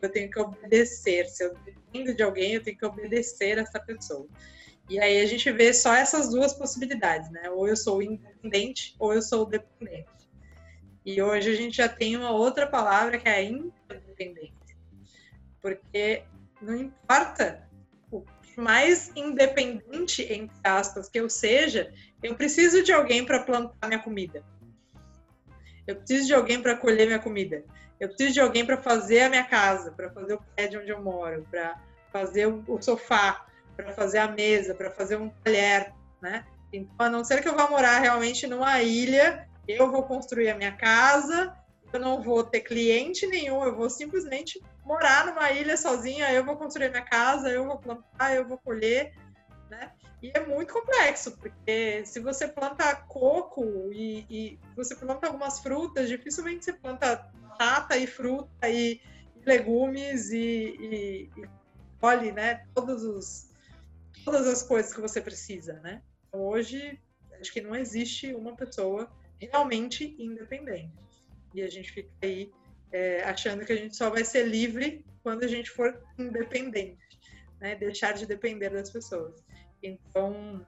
[0.00, 1.26] Eu tenho que obedecer.
[1.26, 4.28] Se eu dependo de alguém, eu tenho que obedecer essa pessoa.
[4.88, 7.50] E aí a gente vê só essas duas possibilidades, né?
[7.50, 10.06] Ou eu sou independente ou eu sou dependente.
[11.04, 14.76] E hoje a gente já tem uma outra palavra que é a interdependência.
[15.60, 16.24] Porque
[16.60, 17.68] não importa
[18.10, 18.24] o
[18.56, 24.44] mais independente, entre aspas, que eu seja, eu preciso de alguém para plantar minha comida.
[25.86, 27.64] Eu preciso de alguém para colher minha comida.
[27.98, 31.02] Eu preciso de alguém para fazer a minha casa, para fazer o prédio onde eu
[31.02, 31.80] moro, para
[32.12, 36.44] fazer o sofá, para fazer a mesa, para fazer um talher, né?
[36.72, 40.56] Então, a não ser que eu vá morar realmente numa ilha eu vou construir a
[40.56, 41.52] minha casa,
[41.92, 46.56] eu não vou ter cliente nenhum, eu vou simplesmente morar numa ilha sozinha, eu vou
[46.56, 49.12] construir minha casa, eu vou plantar, eu vou colher,
[49.68, 49.92] né?
[50.22, 56.08] E é muito complexo, porque se você planta coco e, e você planta algumas frutas,
[56.08, 59.00] dificilmente você planta batata e fruta e,
[59.34, 61.48] e legumes e, e, e
[62.00, 62.66] colhe, né?
[62.74, 63.50] Todos os,
[64.24, 66.02] todas as coisas que você precisa, né?
[66.28, 67.00] Então, hoje,
[67.40, 70.92] acho que não existe uma pessoa realmente independente.
[71.54, 72.52] E a gente fica aí
[72.92, 77.18] é, achando que a gente só vai ser livre quando a gente for independente,
[77.58, 77.74] né?
[77.74, 79.42] deixar de depender das pessoas.
[79.82, 80.66] Então,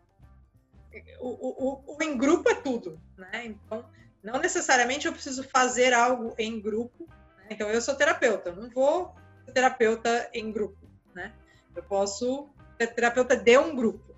[1.20, 3.46] o, o, o em grupo é tudo, né?
[3.46, 3.88] Então,
[4.28, 7.08] não necessariamente eu preciso fazer algo em grupo.
[7.38, 7.46] Né?
[7.50, 9.14] Então, eu sou terapeuta, eu não vou
[9.44, 10.78] ser terapeuta em grupo,
[11.14, 11.32] né?
[11.74, 14.14] Eu posso ser terapeuta de um grupo.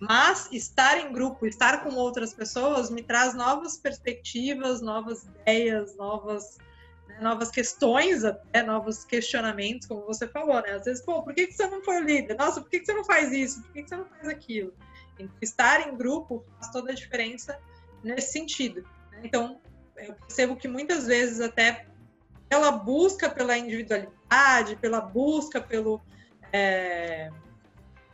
[0.00, 6.58] Mas estar em grupo, estar com outras pessoas, me traz novas perspectivas, novas ideias, novas,
[7.06, 10.72] né, novas questões, até novos questionamentos, como você falou, né?
[10.72, 12.36] Às vezes, pô, por que, que você não foi líder?
[12.36, 13.62] Nossa, por que, que você não faz isso?
[13.62, 14.74] Por que, que você não faz aquilo?
[15.14, 17.56] Então, estar em grupo faz toda a diferença
[18.02, 18.84] nesse sentido.
[19.22, 19.60] Então,
[19.96, 21.86] eu percebo que muitas vezes, até
[22.48, 26.02] pela busca pela individualidade, pela busca pelo.
[26.52, 27.30] É,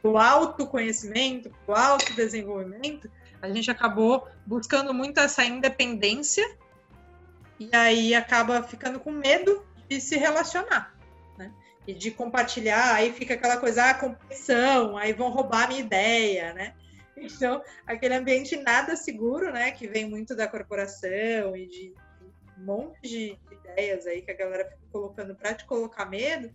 [0.01, 3.11] o autoconhecimento, o autodesenvolvimento,
[3.43, 6.49] a gente acabou buscando muito essa independência
[7.59, 10.95] e aí acaba ficando com medo de se relacionar,
[11.37, 11.53] né?
[11.85, 16.55] E de compartilhar, aí fica aquela coisa, ah, competição, aí vão roubar a minha ideia,
[16.55, 16.75] né?
[17.39, 21.95] Então, aquele ambiente nada seguro, né, que vem muito da corporação e de
[22.59, 26.53] um monte de ideias aí que a galera fica colocando para te colocar medo,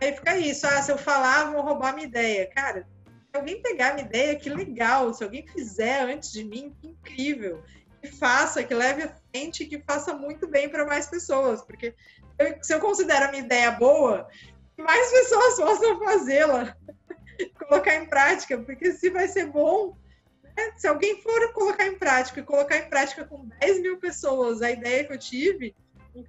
[0.00, 2.48] Aí fica isso, ah, se eu falar, vão roubar minha ideia.
[2.48, 5.12] Cara, se alguém pegar minha ideia, que legal.
[5.12, 7.62] Se alguém fizer antes de mim, que incrível.
[8.00, 11.62] Que faça, que leve à frente, que faça muito bem para mais pessoas.
[11.62, 11.94] Porque
[12.38, 14.26] eu, se eu considero a minha ideia boa,
[14.78, 16.74] mais pessoas possam fazê-la,
[17.58, 18.58] colocar em prática.
[18.58, 19.96] Porque se vai ser bom,
[20.56, 20.72] né?
[20.76, 24.70] se alguém for colocar em prática e colocar em prática com 10 mil pessoas a
[24.70, 25.74] ideia que eu tive,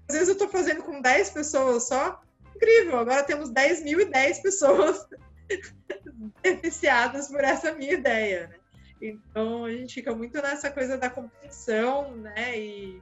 [0.07, 2.21] às vezes eu estou fazendo com 10 pessoas só,
[2.55, 5.07] incrível, agora temos 10 mil e 10 pessoas
[6.43, 8.55] beneficiadas por essa minha ideia, né?
[9.01, 12.57] Então a gente fica muito nessa coisa da competição, né?
[12.57, 13.01] E,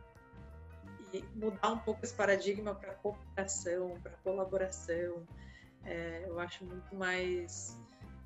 [1.14, 5.28] e mudar um pouco esse paradigma para cooperação, para colaboração.
[5.84, 7.78] É, eu acho muito mais,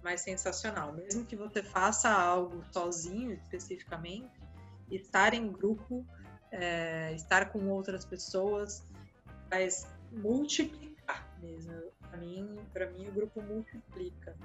[0.04, 0.94] mais sensacional.
[0.94, 4.39] Mesmo que você faça algo sozinho, especificamente,
[4.92, 6.06] estar em grupo
[6.54, 8.86] é, estar com outras pessoas
[9.50, 11.74] faz multiplicar mesmo.
[12.10, 12.48] Para mim,
[12.92, 14.38] mim, o grupo multiplica.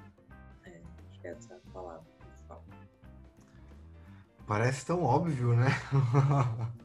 [0.63, 2.63] É, acho que é essa a palavra principal.
[4.47, 5.67] Parece tão óbvio, né?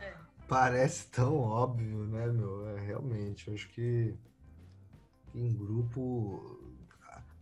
[0.00, 0.14] É.
[0.48, 2.66] Parece tão óbvio, né, meu?
[2.70, 4.16] É, realmente, acho que
[5.34, 6.69] em grupo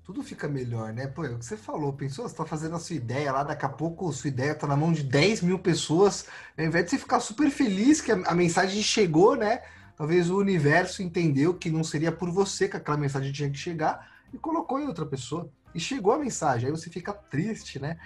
[0.09, 1.07] tudo fica melhor, né?
[1.07, 3.66] Pô, é o que você falou, pensou, você tá fazendo a sua ideia lá, daqui
[3.66, 6.25] a pouco a sua ideia tá na mão de 10 mil pessoas,
[6.57, 9.61] ao invés de você ficar super feliz que a, a mensagem chegou, né?
[9.94, 14.11] Talvez o universo entendeu que não seria por você que aquela mensagem tinha que chegar
[14.33, 15.51] e colocou em outra pessoa.
[15.75, 17.99] E chegou a mensagem, aí você fica triste, né?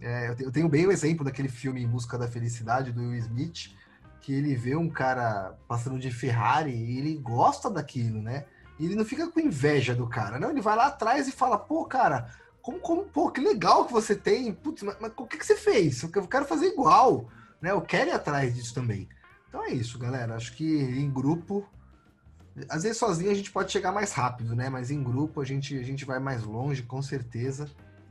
[0.00, 3.74] É, eu tenho bem o exemplo daquele filme Em Busca da Felicidade, do Will Smith,
[4.20, 8.44] que ele vê um cara passando de Ferrari e ele gosta daquilo, né?
[8.78, 10.50] E ele não fica com inveja do cara, não.
[10.50, 12.30] Ele vai lá atrás e fala, pô, cara,
[12.62, 14.52] como, como pô, que legal que você tem.
[14.52, 16.02] Putz, mas, mas o que, que você fez?
[16.02, 17.28] Eu quero fazer igual,
[17.60, 17.70] né?
[17.70, 19.08] Eu quero ir atrás disso também.
[19.48, 20.36] Então é isso, galera.
[20.36, 21.66] Acho que em grupo.
[22.68, 24.68] Às vezes sozinho a gente pode chegar mais rápido, né?
[24.68, 27.70] Mas em grupo a gente, a gente vai mais longe, com certeza.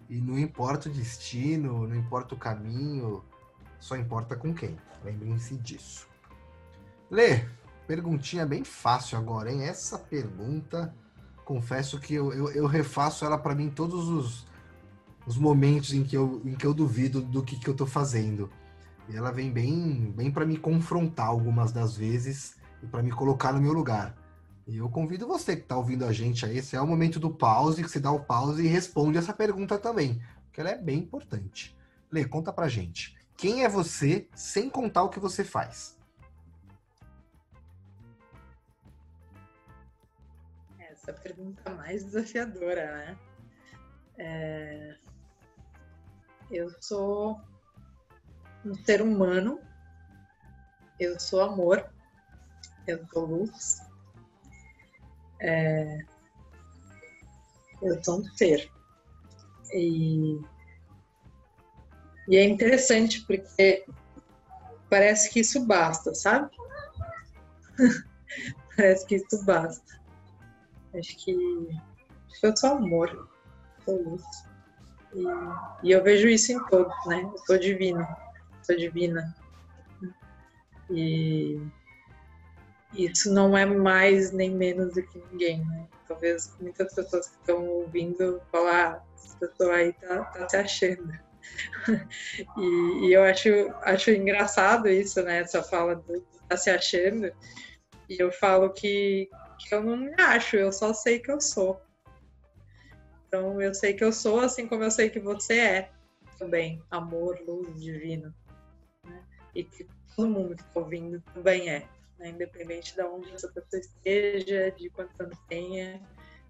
[0.09, 3.23] E não importa o destino, não importa o caminho,
[3.79, 4.77] só importa com quem.
[5.03, 6.07] Lembrem-se disso.
[7.11, 7.45] Lê,
[7.87, 9.63] Perguntinha bem fácil agora, hein?
[9.63, 10.93] Essa pergunta,
[11.45, 14.45] confesso que eu, eu, eu refaço ela para mim todos os,
[15.25, 18.51] os momentos em que, eu, em que eu duvido do que, que eu tô fazendo.
[19.07, 23.53] E ela vem bem, bem para me confrontar algumas das vezes e para me colocar
[23.53, 24.17] no meu lugar.
[24.67, 27.29] E eu convido você que está ouvindo a gente aí, esse é o momento do
[27.29, 30.99] pause, que você dá o pause e responde essa pergunta também, porque ela é bem
[30.99, 31.73] importante.
[32.11, 33.15] Lê, conta pra gente.
[33.37, 35.96] Quem é você sem contar o que você faz?
[41.07, 43.19] Essa pergunta mais desafiadora, né?
[44.17, 44.95] É...
[46.51, 47.39] Eu sou
[48.65, 49.59] um ser humano,
[50.99, 51.89] eu sou amor,
[52.85, 53.81] eu sou luz,
[55.39, 55.99] é...
[57.81, 58.69] eu sou um ser.
[59.73, 60.41] E...
[62.27, 63.85] e é interessante porque
[64.89, 66.49] parece que isso basta, sabe?
[68.75, 69.97] parece que isso basta.
[70.95, 71.31] Acho que,
[72.27, 73.29] acho que eu sou amor,
[73.85, 74.23] sou luz.
[75.13, 77.21] E, e, eu vejo isso em todos, né?
[77.23, 78.05] Eu sou divino,
[78.61, 79.35] sou divina.
[80.89, 81.59] E
[82.93, 85.87] isso não é mais nem menos do que ninguém, né?
[86.07, 91.13] Talvez muitas pessoas que estão ouvindo falar, ah, essa pessoa aí tá, tá se achando.
[92.57, 93.49] e, e, eu acho,
[93.81, 95.39] acho engraçado isso, né?
[95.39, 97.31] Essa fala do tá se achando.
[98.09, 101.81] E eu falo que, que eu não me acho, eu só sei que eu sou.
[103.27, 105.91] Então eu sei que eu sou, assim como eu sei que você é
[106.37, 108.33] também, amor, luz, divino.
[109.03, 109.23] Né?
[109.55, 112.29] E que todo mundo que está ouvindo também é, né?
[112.29, 116.01] independente de onde essa pessoa esteja, de quantos anos tenha,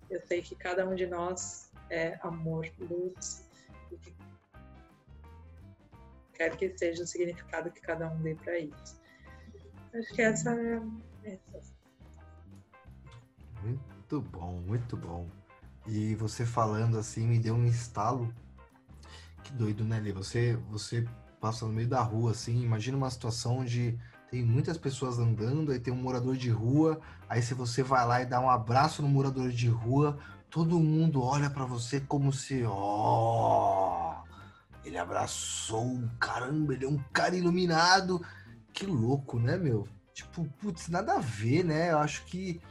[0.10, 3.46] eu sei que cada um de nós é amor, luz,
[3.92, 4.14] e que
[6.34, 9.02] quer que seja o significado que cada um dê para isso.
[9.94, 10.54] Acho que essa
[11.24, 11.77] é, essa
[14.10, 15.28] muito bom, muito bom.
[15.86, 18.34] E você falando assim me deu um estalo.
[19.44, 20.14] Que doido, né, Lê?
[20.14, 21.06] Você, você
[21.42, 24.00] passa no meio da rua, assim, imagina uma situação onde
[24.32, 28.22] tem muitas pessoas andando, aí tem um morador de rua, aí se você vai lá
[28.22, 30.18] e dá um abraço no morador de rua,
[30.50, 34.28] todo mundo olha para você como se, ó, oh,
[34.86, 38.26] ele abraçou, caramba, ele é um cara iluminado.
[38.72, 39.86] Que louco, né, meu?
[40.14, 41.92] Tipo, putz, nada a ver, né?
[41.92, 42.62] Eu acho que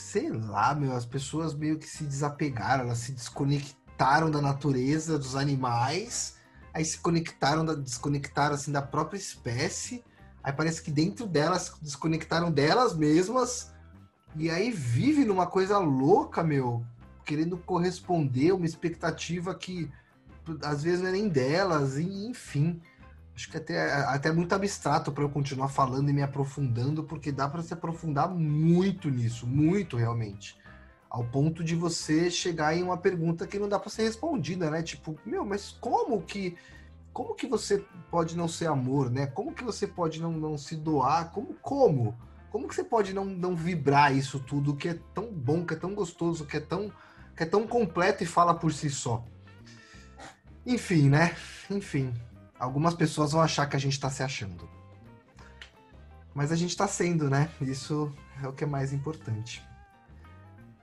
[0.00, 5.36] sei lá, meu, as pessoas meio que se desapegaram, elas se desconectaram da natureza, dos
[5.36, 6.36] animais,
[6.72, 10.04] aí se conectaram, da, desconectaram assim da própria espécie,
[10.42, 13.72] aí parece que dentro delas desconectaram delas mesmas,
[14.36, 16.84] e aí vive numa coisa louca, meu,
[17.24, 19.90] querendo corresponder a uma expectativa que
[20.62, 22.80] às vezes não é nem delas, e enfim.
[23.34, 27.48] Acho que até, até muito abstrato para eu continuar falando e me aprofundando, porque dá
[27.48, 30.58] para se aprofundar muito nisso, muito realmente.
[31.08, 34.82] Ao ponto de você chegar em uma pergunta que não dá para ser respondida, né?
[34.82, 36.56] Tipo, meu, mas como que
[37.12, 39.26] como que você pode não ser amor, né?
[39.26, 41.30] Como que você pode não, não se doar?
[41.32, 42.16] Como como?
[42.50, 45.76] Como que você pode não, não vibrar isso tudo que é tão bom, que é
[45.76, 46.92] tão gostoso, que é tão
[47.36, 49.24] que é tão completo e fala por si só?
[50.66, 51.34] Enfim, né?
[51.70, 52.12] Enfim,
[52.60, 54.68] algumas pessoas vão achar que a gente está se achando.
[56.34, 57.50] Mas a gente está sendo, né?
[57.60, 59.66] Isso é o que é mais importante.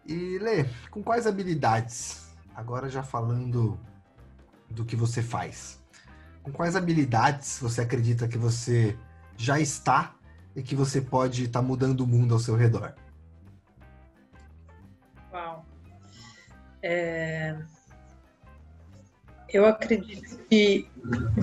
[0.05, 2.28] E Lê, com quais habilidades?
[2.55, 3.80] Agora já falando
[4.69, 5.80] do que você faz.
[6.41, 8.97] Com quais habilidades você acredita que você
[9.38, 10.15] já está
[10.55, 12.95] e que você pode estar tá mudando o mundo ao seu redor?
[15.32, 15.63] Uau.
[16.82, 17.61] É...
[19.50, 20.88] Eu acredito que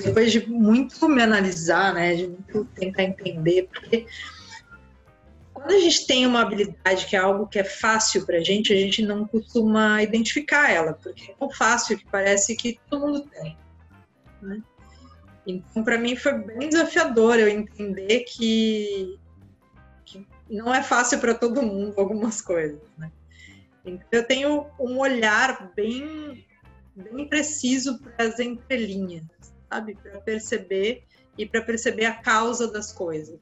[0.02, 4.06] depois de muito me analisar, né, de muito tentar entender, porque
[5.52, 8.72] quando a gente tem uma habilidade que é algo que é fácil para a gente,
[8.72, 13.30] a gente não costuma identificar ela, porque é tão fácil que parece que todo mundo
[13.30, 13.56] tem.
[14.42, 14.62] Né?
[15.46, 19.18] Então, para mim foi bem desafiador eu entender que,
[20.04, 22.82] que não é fácil para todo mundo algumas coisas.
[22.98, 23.10] Né?
[23.84, 26.44] Então, eu tenho um olhar bem
[26.94, 29.24] bem preciso para as entrelinhas,
[29.70, 29.94] sabe?
[29.96, 31.04] Para perceber
[31.36, 33.38] e para perceber a causa das coisas.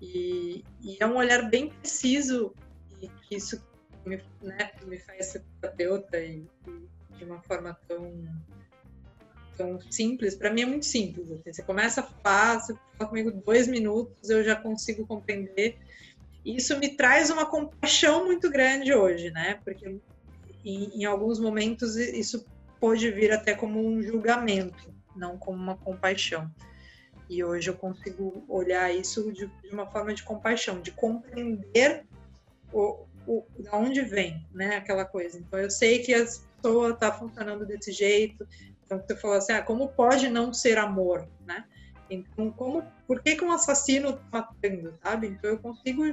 [0.00, 2.52] E, e, é um olhar bem preciso
[3.00, 3.62] e que isso
[4.04, 8.12] me, né, me faz ser terapeuta e, e de uma forma tão
[9.56, 11.30] tão simples, para mim é muito simples.
[11.30, 11.52] Assim.
[11.52, 15.78] Você começa a falar, você fala comigo dois minutos, eu já consigo compreender.
[16.44, 19.58] Isso me traz uma compaixão muito grande hoje, né?
[19.64, 19.98] Porque
[20.64, 22.44] em, em alguns momentos isso
[22.80, 26.50] pode vir até como um julgamento, não como uma compaixão.
[27.28, 32.04] E hoje eu consigo olhar isso de, de uma forma de compaixão, de compreender
[32.72, 35.38] o, o, da onde vem, né, aquela coisa.
[35.38, 36.24] Então eu sei que a
[36.56, 38.46] pessoa está funcionando desse jeito.
[38.84, 41.64] Então você falou assim, ah, como pode não ser amor, né?
[42.08, 45.26] Então como, por que, que um assassino está matando, sabe?
[45.26, 46.04] Então eu consigo,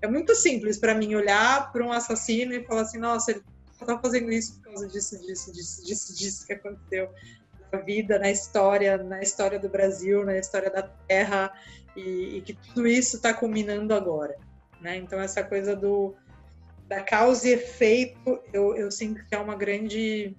[0.00, 3.42] é muito simples para mim olhar para um assassino e falar assim, nossa, ele
[3.82, 7.10] tá fazendo isso por causa disso, disso, disso, disso, disso que aconteceu
[7.72, 11.52] na vida, na história, na história do Brasil, na história da Terra,
[11.96, 14.36] e, e que tudo isso está culminando agora,
[14.80, 14.96] né?
[14.96, 16.14] Então essa coisa do
[16.88, 20.36] da causa e efeito, eu, eu sinto que é uma grande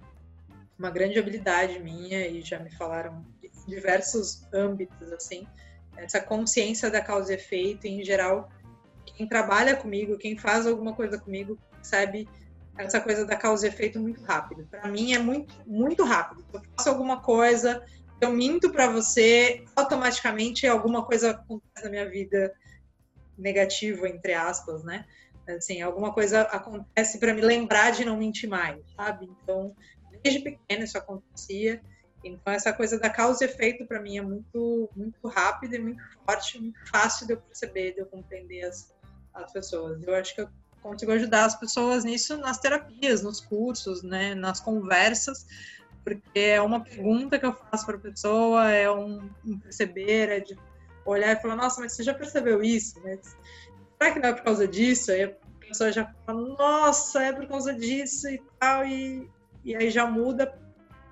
[0.78, 5.46] uma grande habilidade minha e já me falaram em diversos âmbitos assim,
[5.96, 8.50] essa consciência da causa e efeito, e, em geral,
[9.06, 12.28] quem trabalha comigo, quem faz alguma coisa comigo, percebe
[12.76, 14.66] essa coisa da causa e efeito muito rápido.
[14.66, 16.44] Para mim é muito, muito rápido.
[16.52, 17.84] Eu faço alguma coisa,
[18.20, 22.52] eu minto para você, automaticamente alguma coisa acontece na minha vida
[23.36, 25.04] negativa, entre aspas, né?
[25.46, 29.26] Assim, alguma coisa acontece para me lembrar de não mentir mais, sabe?
[29.42, 29.76] Então,
[30.22, 31.82] desde pequeno isso acontecia.
[32.24, 36.02] Então, essa coisa da causa e efeito para mim é muito, muito rápida e muito
[36.24, 38.94] forte, muito fácil de eu perceber, de eu compreender as,
[39.34, 40.02] as pessoas.
[40.02, 40.48] Eu acho que eu
[40.84, 45.46] consigo ajudar as pessoas nisso nas terapias, nos cursos, né, nas conversas,
[46.04, 50.40] porque é uma pergunta que eu faço para a pessoa, é um, um, perceber, é
[50.40, 50.58] de
[51.06, 53.00] olhar e falar, nossa, mas você já percebeu isso?
[53.02, 53.34] Mas
[53.98, 55.10] será que não é por causa disso?
[55.10, 55.32] Aí a
[55.66, 59.30] pessoa já fala, nossa, é por causa disso e tal, e,
[59.64, 60.54] e aí já muda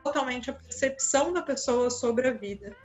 [0.05, 2.77] totalmente a percepção da pessoa sobre a vida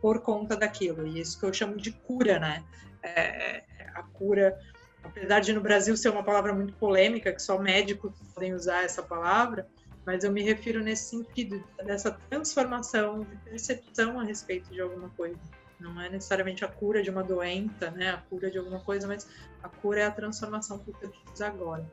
[0.00, 1.06] por conta daquilo.
[1.06, 2.62] E isso que eu chamo de cura, né?
[3.02, 4.56] É, é a cura
[5.02, 9.02] apesar de no Brasil ser uma palavra muito polêmica, que só médicos podem usar essa
[9.02, 9.66] palavra,
[10.04, 15.38] mas eu me refiro nesse sentido, dessa transformação de percepção a respeito de alguma coisa.
[15.78, 19.26] Não é necessariamente a cura de uma doença, né, a cura de alguma coisa, mas
[19.62, 21.90] a cura é a transformação que eu fiz agora.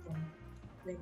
[0.00, 0.14] Então,
[0.84, 0.98] bem.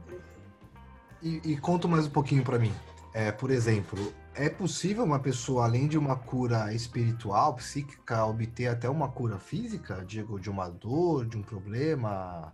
[1.22, 2.72] E, e conta mais um pouquinho para mim.
[3.12, 8.88] É, por exemplo, é possível uma pessoa, além de uma cura espiritual, psíquica, obter até
[8.88, 10.04] uma cura física?
[10.06, 12.52] Digo, de uma dor, de um problema,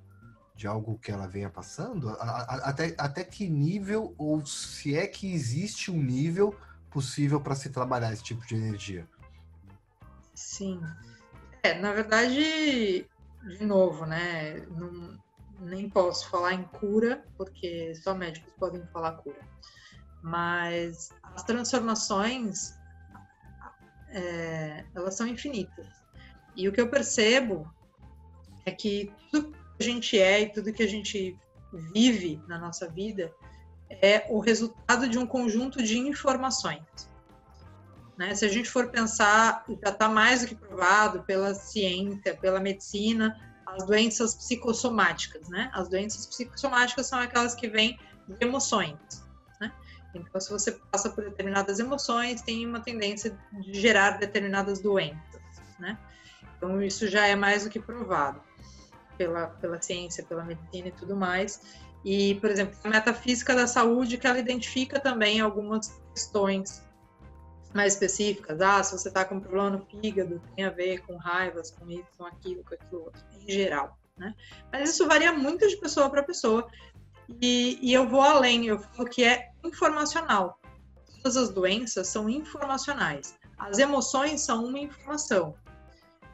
[0.56, 2.08] de algo que ela venha passando?
[2.08, 6.56] Até, até que nível, ou se é que existe um nível
[6.90, 9.06] possível para se trabalhar esse tipo de energia?
[10.34, 10.80] Sim.
[11.62, 13.06] É, na verdade,
[13.42, 14.64] de novo, né?
[14.70, 15.18] Não,
[15.60, 19.36] nem posso falar em cura, porque só médicos podem falar cura
[20.24, 22.74] mas as transformações
[24.08, 25.86] é, elas são infinitas.
[26.56, 27.70] E o que eu percebo
[28.64, 31.38] é que tudo que a gente é e tudo que a gente
[31.92, 33.34] vive na nossa vida
[33.90, 36.82] é o resultado de um conjunto de informações.
[38.16, 38.34] Né?
[38.34, 43.38] Se a gente for pensar, já está mais do que provado pela ciência, pela medicina,
[43.66, 45.50] as doenças psicossomáticas.
[45.50, 45.70] Né?
[45.74, 49.23] As doenças psicossomáticas são aquelas que vêm de emoções.
[50.18, 55.40] Então, se você passa por determinadas emoções, tem uma tendência de gerar determinadas doenças,
[55.78, 55.98] né?
[56.56, 58.40] Então, isso já é mais do que provado
[59.18, 61.60] pela, pela ciência, pela medicina e tudo mais.
[62.04, 66.82] E, por exemplo, a metafísica da saúde, que ela identifica também algumas questões
[67.72, 68.60] mais específicas.
[68.60, 72.06] Ah, se você está com problema no fígado, tem a ver com raivas, com isso,
[72.16, 73.98] com aquilo, com aquilo outro, em geral.
[74.16, 74.32] Né?
[74.70, 76.68] Mas isso varia muito de pessoa para pessoa.
[77.40, 80.58] E, e eu vou além, eu falo que é informacional.
[81.16, 83.34] Todas as doenças são informacionais.
[83.58, 85.54] as emoções são uma informação.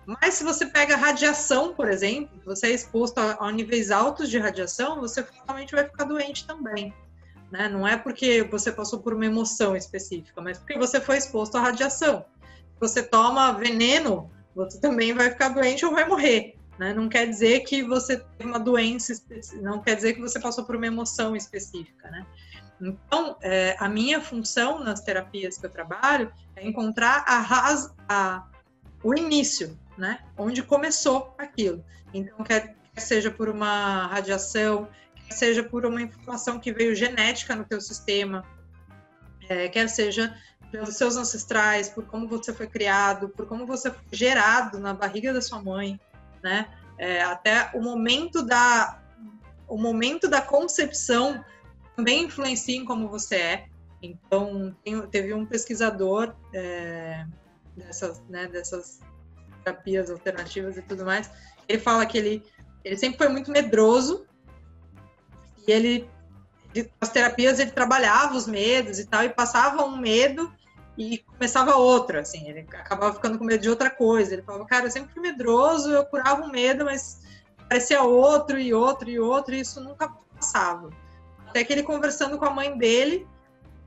[0.06, 4.38] Mas se você pega radiação, por exemplo, você é exposto a, a níveis altos de
[4.38, 6.92] radiação, você fatalmente vai ficar doente também.
[7.50, 7.68] Né?
[7.68, 11.60] Não é porque você passou por uma emoção específica, mas porque você foi exposto à
[11.60, 12.24] radiação.
[12.74, 16.59] Se você toma veneno, você também vai ficar doente ou vai morrer.
[16.80, 16.94] Né?
[16.94, 19.12] Não quer dizer que você tem uma doença,
[19.60, 22.10] não quer dizer que você passou por uma emoção específica.
[22.10, 22.26] Né?
[22.80, 28.46] Então, é, a minha função nas terapias que eu trabalho é encontrar a, raz, a
[29.02, 30.20] o início, né?
[30.38, 31.84] Onde começou aquilo.
[32.14, 34.88] Então, quer, quer seja por uma radiação,
[35.28, 38.42] quer seja por uma informação que veio genética no teu sistema,
[39.50, 40.34] é, quer seja
[40.72, 45.30] pelos seus ancestrais, por como você foi criado, por como você foi gerado na barriga
[45.32, 46.00] da sua mãe,
[46.42, 46.68] né?
[46.98, 49.00] É, até o momento da
[49.66, 51.44] o momento da concepção
[51.94, 53.66] também influencia em como você é.
[54.02, 57.24] Então, tem, teve um pesquisador é,
[57.76, 59.00] dessas, né, dessas
[59.62, 61.30] terapias alternativas e tudo mais,
[61.68, 62.42] ele fala que ele,
[62.84, 64.26] ele sempre foi muito medroso
[65.68, 66.10] e ele,
[67.00, 70.50] as terapias, ele trabalhava os medos e tal, e passava um medo
[70.98, 74.34] e começava outro, assim, ele acabava ficando com medo de outra coisa.
[74.34, 77.22] Ele falava, cara, eu sempre fui medroso, eu curava um medo, mas
[77.68, 80.90] parecia outro e outro e outro, e isso nunca passava.
[81.46, 83.26] Até que ele conversando com a mãe dele,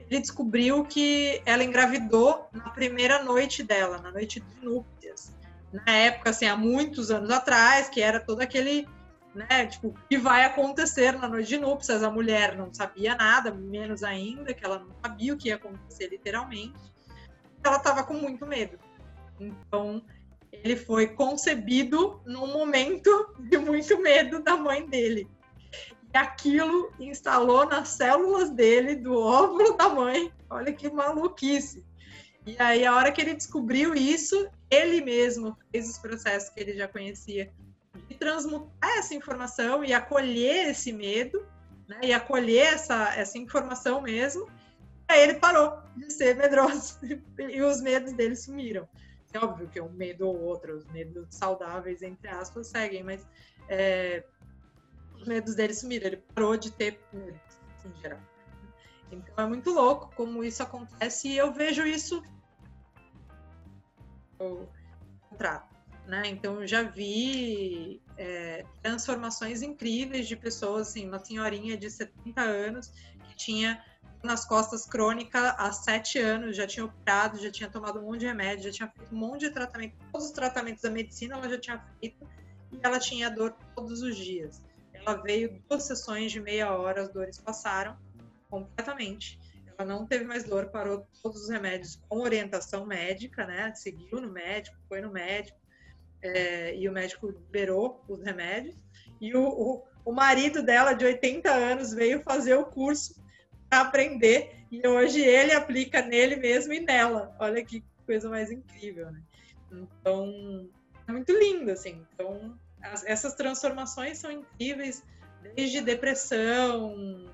[0.09, 5.33] ele descobriu que ela engravidou na primeira noite dela, na noite de núpcias.
[5.71, 8.87] Na época, assim, há muitos anos atrás, que era todo aquele,
[9.33, 12.03] né, tipo, o que vai acontecer na noite de núpcias?
[12.03, 16.09] A mulher não sabia nada, menos ainda, que ela não sabia o que ia acontecer
[16.09, 16.92] literalmente.
[17.63, 18.77] Ela estava com muito medo.
[19.39, 20.03] Então,
[20.51, 25.29] ele foi concebido num momento de muito medo da mãe dele
[26.13, 30.31] aquilo instalou nas células dele, do óvulo da mãe.
[30.49, 31.83] Olha que maluquice.
[32.45, 36.73] E aí, a hora que ele descobriu isso, ele mesmo fez os processos que ele
[36.73, 37.51] já conhecia
[38.07, 41.45] de transmutar essa informação e acolher esse medo,
[41.87, 41.99] né?
[42.03, 44.47] E acolher essa, essa informação mesmo.
[45.13, 46.97] Aí ele parou de ser medroso
[47.37, 48.89] e os medos dele sumiram.
[49.31, 53.23] É óbvio que um medo ou outro, os medos saudáveis, entre aspas, seguem, mas
[53.69, 54.23] é,
[55.13, 57.39] os medos dele sumiram, ele parou de ter medos,
[57.85, 58.19] em geral.
[59.11, 62.23] Então é muito louco como isso acontece e eu vejo isso
[64.39, 64.67] no
[65.29, 65.75] contrato,
[66.07, 66.23] né?
[66.25, 72.87] Então eu já vi é, transformações incríveis de pessoas, assim, uma senhorinha de 70 anos
[73.27, 73.79] que tinha
[74.23, 78.25] nas costas crônica há sete anos, já tinha operado, já tinha tomado um monte de
[78.27, 81.59] remédio, já tinha feito um monte de tratamento, todos os tratamentos da medicina ela já
[81.59, 82.25] tinha feito
[82.71, 84.63] e ela tinha dor todos os dias.
[84.93, 87.97] Ela veio duas sessões de meia hora, as dores passaram
[88.49, 89.37] completamente.
[89.77, 93.73] Ela não teve mais dor, parou todos os remédios com orientação médica, né?
[93.75, 95.57] Seguiu no médico, foi no médico,
[96.21, 98.75] é, e o médico liberou os remédios.
[99.19, 103.22] E o, o, o marido dela, de 80 anos, veio fazer o curso
[103.69, 107.35] aprender, e hoje ele aplica nele mesmo e nela.
[107.39, 109.21] Olha que coisa mais incrível, né?
[109.71, 110.69] Então,
[111.07, 112.05] é muito lindo, assim.
[112.13, 115.03] Então, as, essas transformações são incríveis,
[115.55, 117.31] desde depressão,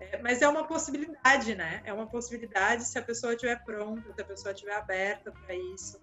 [0.00, 1.82] é, mas é uma possibilidade, né?
[1.84, 6.00] É uma possibilidade se a pessoa estiver pronta, se a pessoa estiver aberta para isso,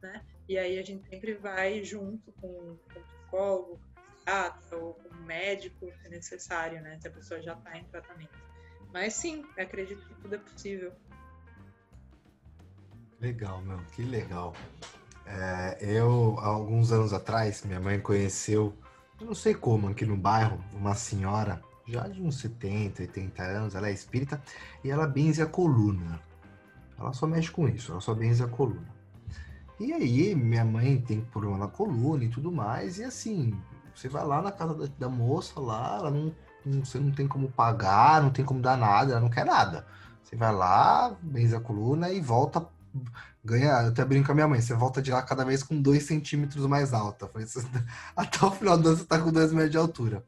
[0.00, 0.22] né?
[0.48, 4.94] E aí a gente sempre vai junto com, com o psicólogo, com o psiquiatra ou
[4.94, 6.98] com o médico se necessário, né?
[7.00, 8.51] Se a pessoa já está em tratamento.
[8.92, 10.92] Mas sim, acredito que tudo é possível.
[13.20, 14.52] Legal, meu, que legal.
[15.24, 18.74] É, eu, há alguns anos atrás, minha mãe conheceu,
[19.20, 23.74] eu não sei como, aqui no bairro, uma senhora, já de uns 70, 80 anos,
[23.74, 24.42] ela é espírita,
[24.82, 26.20] e ela benze a coluna.
[26.98, 28.92] Ela só mexe com isso, ela só benze a coluna.
[29.78, 33.58] E aí, minha mãe tem problema na coluna e tudo mais, e assim,
[33.94, 36.34] você vai lá na casa da, da moça lá, ela não,
[36.64, 39.86] você não tem como pagar, não tem como dar nada, ela não quer nada.
[40.22, 42.66] Você vai lá, benze a coluna e volta
[43.44, 43.68] ganha.
[43.82, 46.04] Eu até brinco com a minha mãe, você volta de lá cada vez com dois
[46.04, 47.30] centímetros mais alta.
[48.16, 50.24] Até o final do ano você tá com dois metros de altura.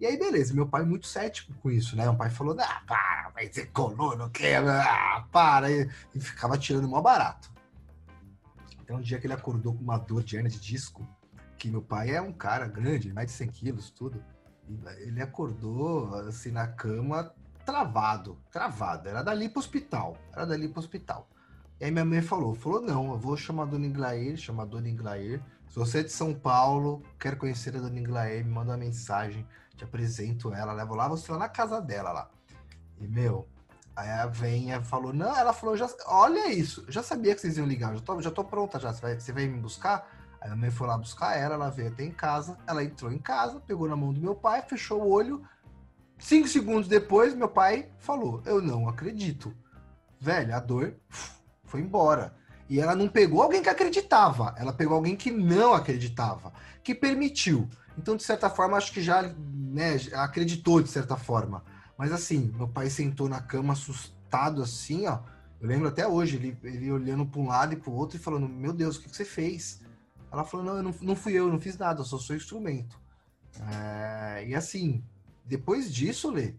[0.00, 2.08] E aí, beleza, meu pai muito cético com isso, né?
[2.08, 5.70] O pai falou, ah, para, vai ser coluna, que ah, para.
[5.70, 7.52] E, e ficava tirando mó barato.
[8.82, 11.06] Então, um dia que ele acordou com uma dor de hernia de disco,
[11.56, 14.22] que meu pai é um cara grande, mais de 100 quilos, tudo.
[14.98, 17.32] Ele acordou, assim, na cama,
[17.64, 19.08] travado, travado.
[19.08, 21.28] Era dali pro hospital, era dali pro hospital.
[21.80, 24.66] E aí minha mãe falou, falou, não, eu vou chamar a Dona Inglair, chamar a
[24.66, 25.42] Dona Inglair.
[25.68, 29.46] Se você é de São Paulo, quer conhecer a Dona Inglair, me manda uma mensagem,
[29.76, 32.30] te apresento ela, levo lá, você lá na casa dela lá.
[33.00, 33.48] E, meu,
[33.96, 37.66] Aí a venha falou, não, ela falou, já, olha isso, já sabia que vocês iam
[37.66, 40.23] ligar, já tô, já tô pronta já, você vai, você vai me buscar?
[40.44, 43.18] Aí a mãe foi lá buscar ela, ela veio até em casa, ela entrou em
[43.18, 45.42] casa, pegou na mão do meu pai, fechou o olho.
[46.18, 49.56] Cinco segundos depois, meu pai falou, eu não acredito.
[50.20, 50.96] Velho, a dor
[51.64, 52.36] foi embora.
[52.68, 57.66] E ela não pegou alguém que acreditava, ela pegou alguém que não acreditava, que permitiu.
[57.96, 61.64] Então, de certa forma, acho que já né, acreditou de certa forma.
[61.96, 65.20] Mas assim, meu pai sentou na cama assustado assim, ó.
[65.58, 68.20] Eu lembro até hoje, ele, ele olhando para um lado e para o outro e
[68.20, 69.83] falando: Meu Deus, o que, que você fez?
[70.34, 73.00] Ela falou: Não, não, não fui eu, eu não fiz nada, eu só sou instrumento.
[73.70, 75.02] É, e assim,
[75.44, 76.54] depois disso, Lê,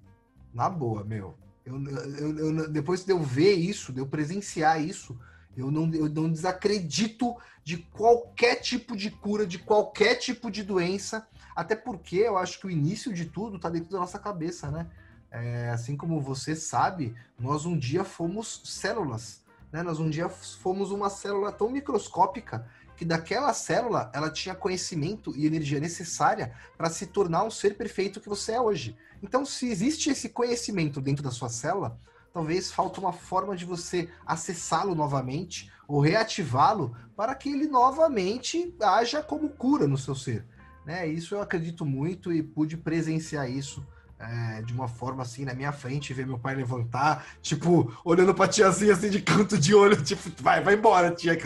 [0.53, 1.37] na boa, meu.
[1.65, 5.19] Eu, eu, eu, depois de eu ver isso, de eu presenciar isso,
[5.57, 11.27] eu não, eu não desacredito de qualquer tipo de cura, de qualquer tipo de doença,
[11.53, 14.87] até porque eu acho que o início de tudo está dentro da nossa cabeça, né?
[15.29, 19.83] É, assim como você sabe, nós um dia fomos células, né?
[19.83, 22.65] Nós um dia fomos uma célula tão microscópica
[22.95, 28.19] que daquela célula ela tinha conhecimento e energia necessária para se tornar um ser perfeito
[28.19, 28.95] que você é hoje.
[29.21, 31.99] Então, se existe esse conhecimento dentro da sua célula,
[32.33, 39.21] talvez falta uma forma de você acessá-lo novamente ou reativá-lo para que ele novamente haja
[39.21, 40.45] como cura no seu ser.
[40.85, 41.07] Né?
[41.07, 43.85] Isso eu acredito muito e pude presenciar isso
[44.19, 48.47] é, de uma forma assim na minha frente, ver meu pai levantar, tipo, olhando pra
[48.47, 51.37] tiazinha assim de canto de olho, tipo, vai, vai embora, tia.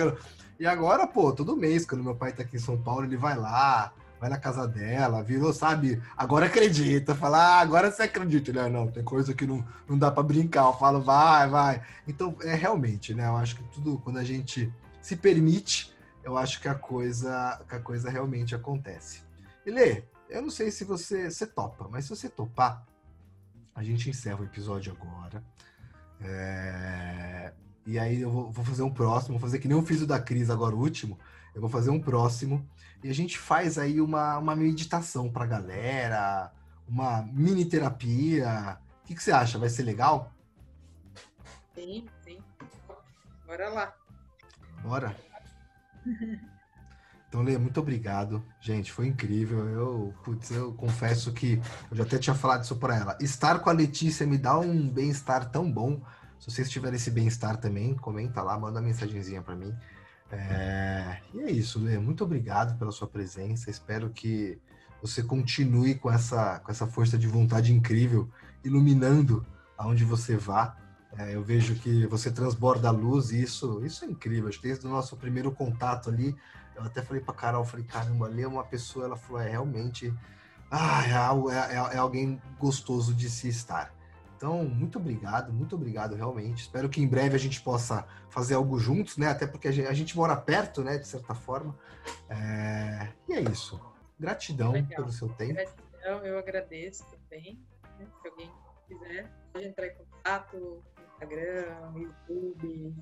[0.60, 3.38] E agora, pô, todo mês, quando meu pai tá aqui em São Paulo, ele vai
[3.38, 6.03] lá, vai na casa dela, virou, sabe?
[6.18, 8.68] Agora acredita, fala, ah, agora você acredita, né?
[8.68, 10.66] Não, tem coisa que não, não dá para brincar.
[10.66, 11.82] Eu falo, vai, vai.
[12.05, 13.26] Então, é realmente, né?
[13.26, 17.76] Eu acho que tudo, quando a gente se permite, eu acho que a coisa, que
[17.76, 19.24] a coisa realmente acontece.
[19.66, 22.86] E Lê, eu não sei se você, você topa, mas se você topar,
[23.74, 25.41] a gente encerra o episódio agora.
[26.20, 27.53] É...
[27.86, 30.08] E aí eu vou, vou, fazer um próximo, vou fazer que nem eu fiz o
[30.08, 31.18] da Cris agora, o último.
[31.54, 32.68] Eu vou fazer um próximo.
[33.04, 36.52] E a gente faz aí uma, uma meditação pra galera,
[36.88, 38.78] uma mini terapia.
[39.04, 39.58] O que, que você acha?
[39.58, 40.32] Vai ser legal?
[41.74, 42.38] Sim, sim.
[43.46, 43.96] Bora lá.
[44.84, 45.16] Bora.
[47.30, 48.44] Então, Lê, muito obrigado.
[48.60, 49.70] Gente, foi incrível.
[49.70, 51.62] Eu, putz, eu confesso que
[51.92, 53.18] eu já até tinha falado isso para ela.
[53.22, 56.02] Estar com a Letícia me dá um bem-estar tão bom.
[56.40, 59.76] Se vocês tiverem esse bem-estar também, comenta lá, manda uma mensagenzinha para mim.
[60.32, 61.18] É...
[61.34, 61.98] E é isso, Lê.
[61.98, 63.70] Muito obrigado pela sua presença.
[63.70, 64.60] Espero que
[65.02, 68.30] você continue com essa, com essa força de vontade incrível,
[68.64, 69.46] iluminando
[69.78, 70.76] aonde você vá.
[71.18, 74.48] É, eu vejo que você transborda a luz e isso, isso é incrível.
[74.48, 76.36] Acho que desde o nosso primeiro contato ali,
[76.76, 80.14] eu até falei pra Carol, falei, caramba, ali é uma pessoa, ela falou, é realmente,
[80.70, 83.92] ah, é, é, é, alguém gostoso de se estar.
[84.40, 86.62] Então, muito obrigado, muito obrigado, realmente.
[86.62, 89.28] Espero que em breve a gente possa fazer algo juntos, né?
[89.28, 90.98] Até porque a gente, a gente mora perto, né?
[90.98, 91.78] De certa forma.
[92.30, 93.10] É...
[93.28, 93.78] E é isso.
[94.18, 94.96] Gratidão Legal.
[94.96, 95.56] pelo seu tempo.
[95.56, 97.60] Gratidão, eu agradeço também.
[98.00, 98.08] Né?
[98.22, 98.50] Se alguém
[98.88, 100.84] quiser, pode entrar em contato
[101.16, 102.96] Instagram, YouTube,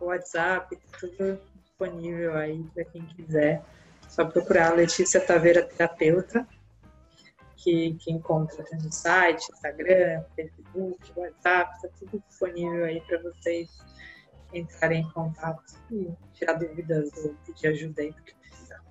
[0.00, 3.62] WhatsApp, tudo disponível aí para quem quiser.
[4.08, 6.44] Só procurar a Letícia Taveira Terapeuta,
[7.62, 13.70] que, que encontra no site, Instagram, Facebook, WhatsApp, está tudo disponível aí para vocês
[14.52, 18.84] entrarem em contato e tirar dúvidas ou pedir ajuda aí porque precisar.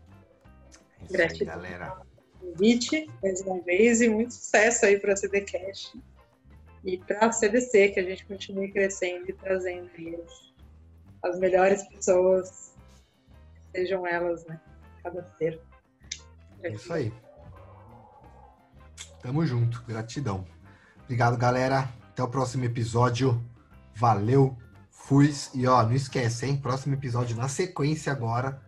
[1.01, 1.55] É Gratidão.
[1.55, 2.01] Aí, galera.
[2.39, 6.01] Convite mais uma vez e muito sucesso aí para a CDCast
[6.83, 10.53] e para a CDC, que a gente continue crescendo e trazendo aí as,
[11.23, 12.73] as melhores pessoas
[13.71, 14.59] sejam elas, né?
[15.03, 15.61] Cada ser.
[16.63, 17.13] É isso aí.
[19.21, 19.83] Tamo junto.
[19.87, 20.45] Gratidão.
[21.03, 21.89] Obrigado, galera.
[22.09, 23.43] Até o próximo episódio.
[23.95, 24.57] Valeu.
[24.89, 25.33] Fui.
[25.53, 26.57] E ó, não esquece, hein?
[26.57, 28.61] Próximo episódio na sequência agora.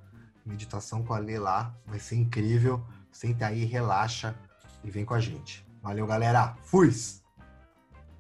[0.46, 1.76] Meditação com a Lê lá.
[1.86, 2.86] Vai ser incrível.
[3.12, 4.36] Senta aí, relaxa
[4.84, 5.66] e vem com a gente.
[5.82, 6.56] Valeu, galera.
[6.64, 6.92] Fui.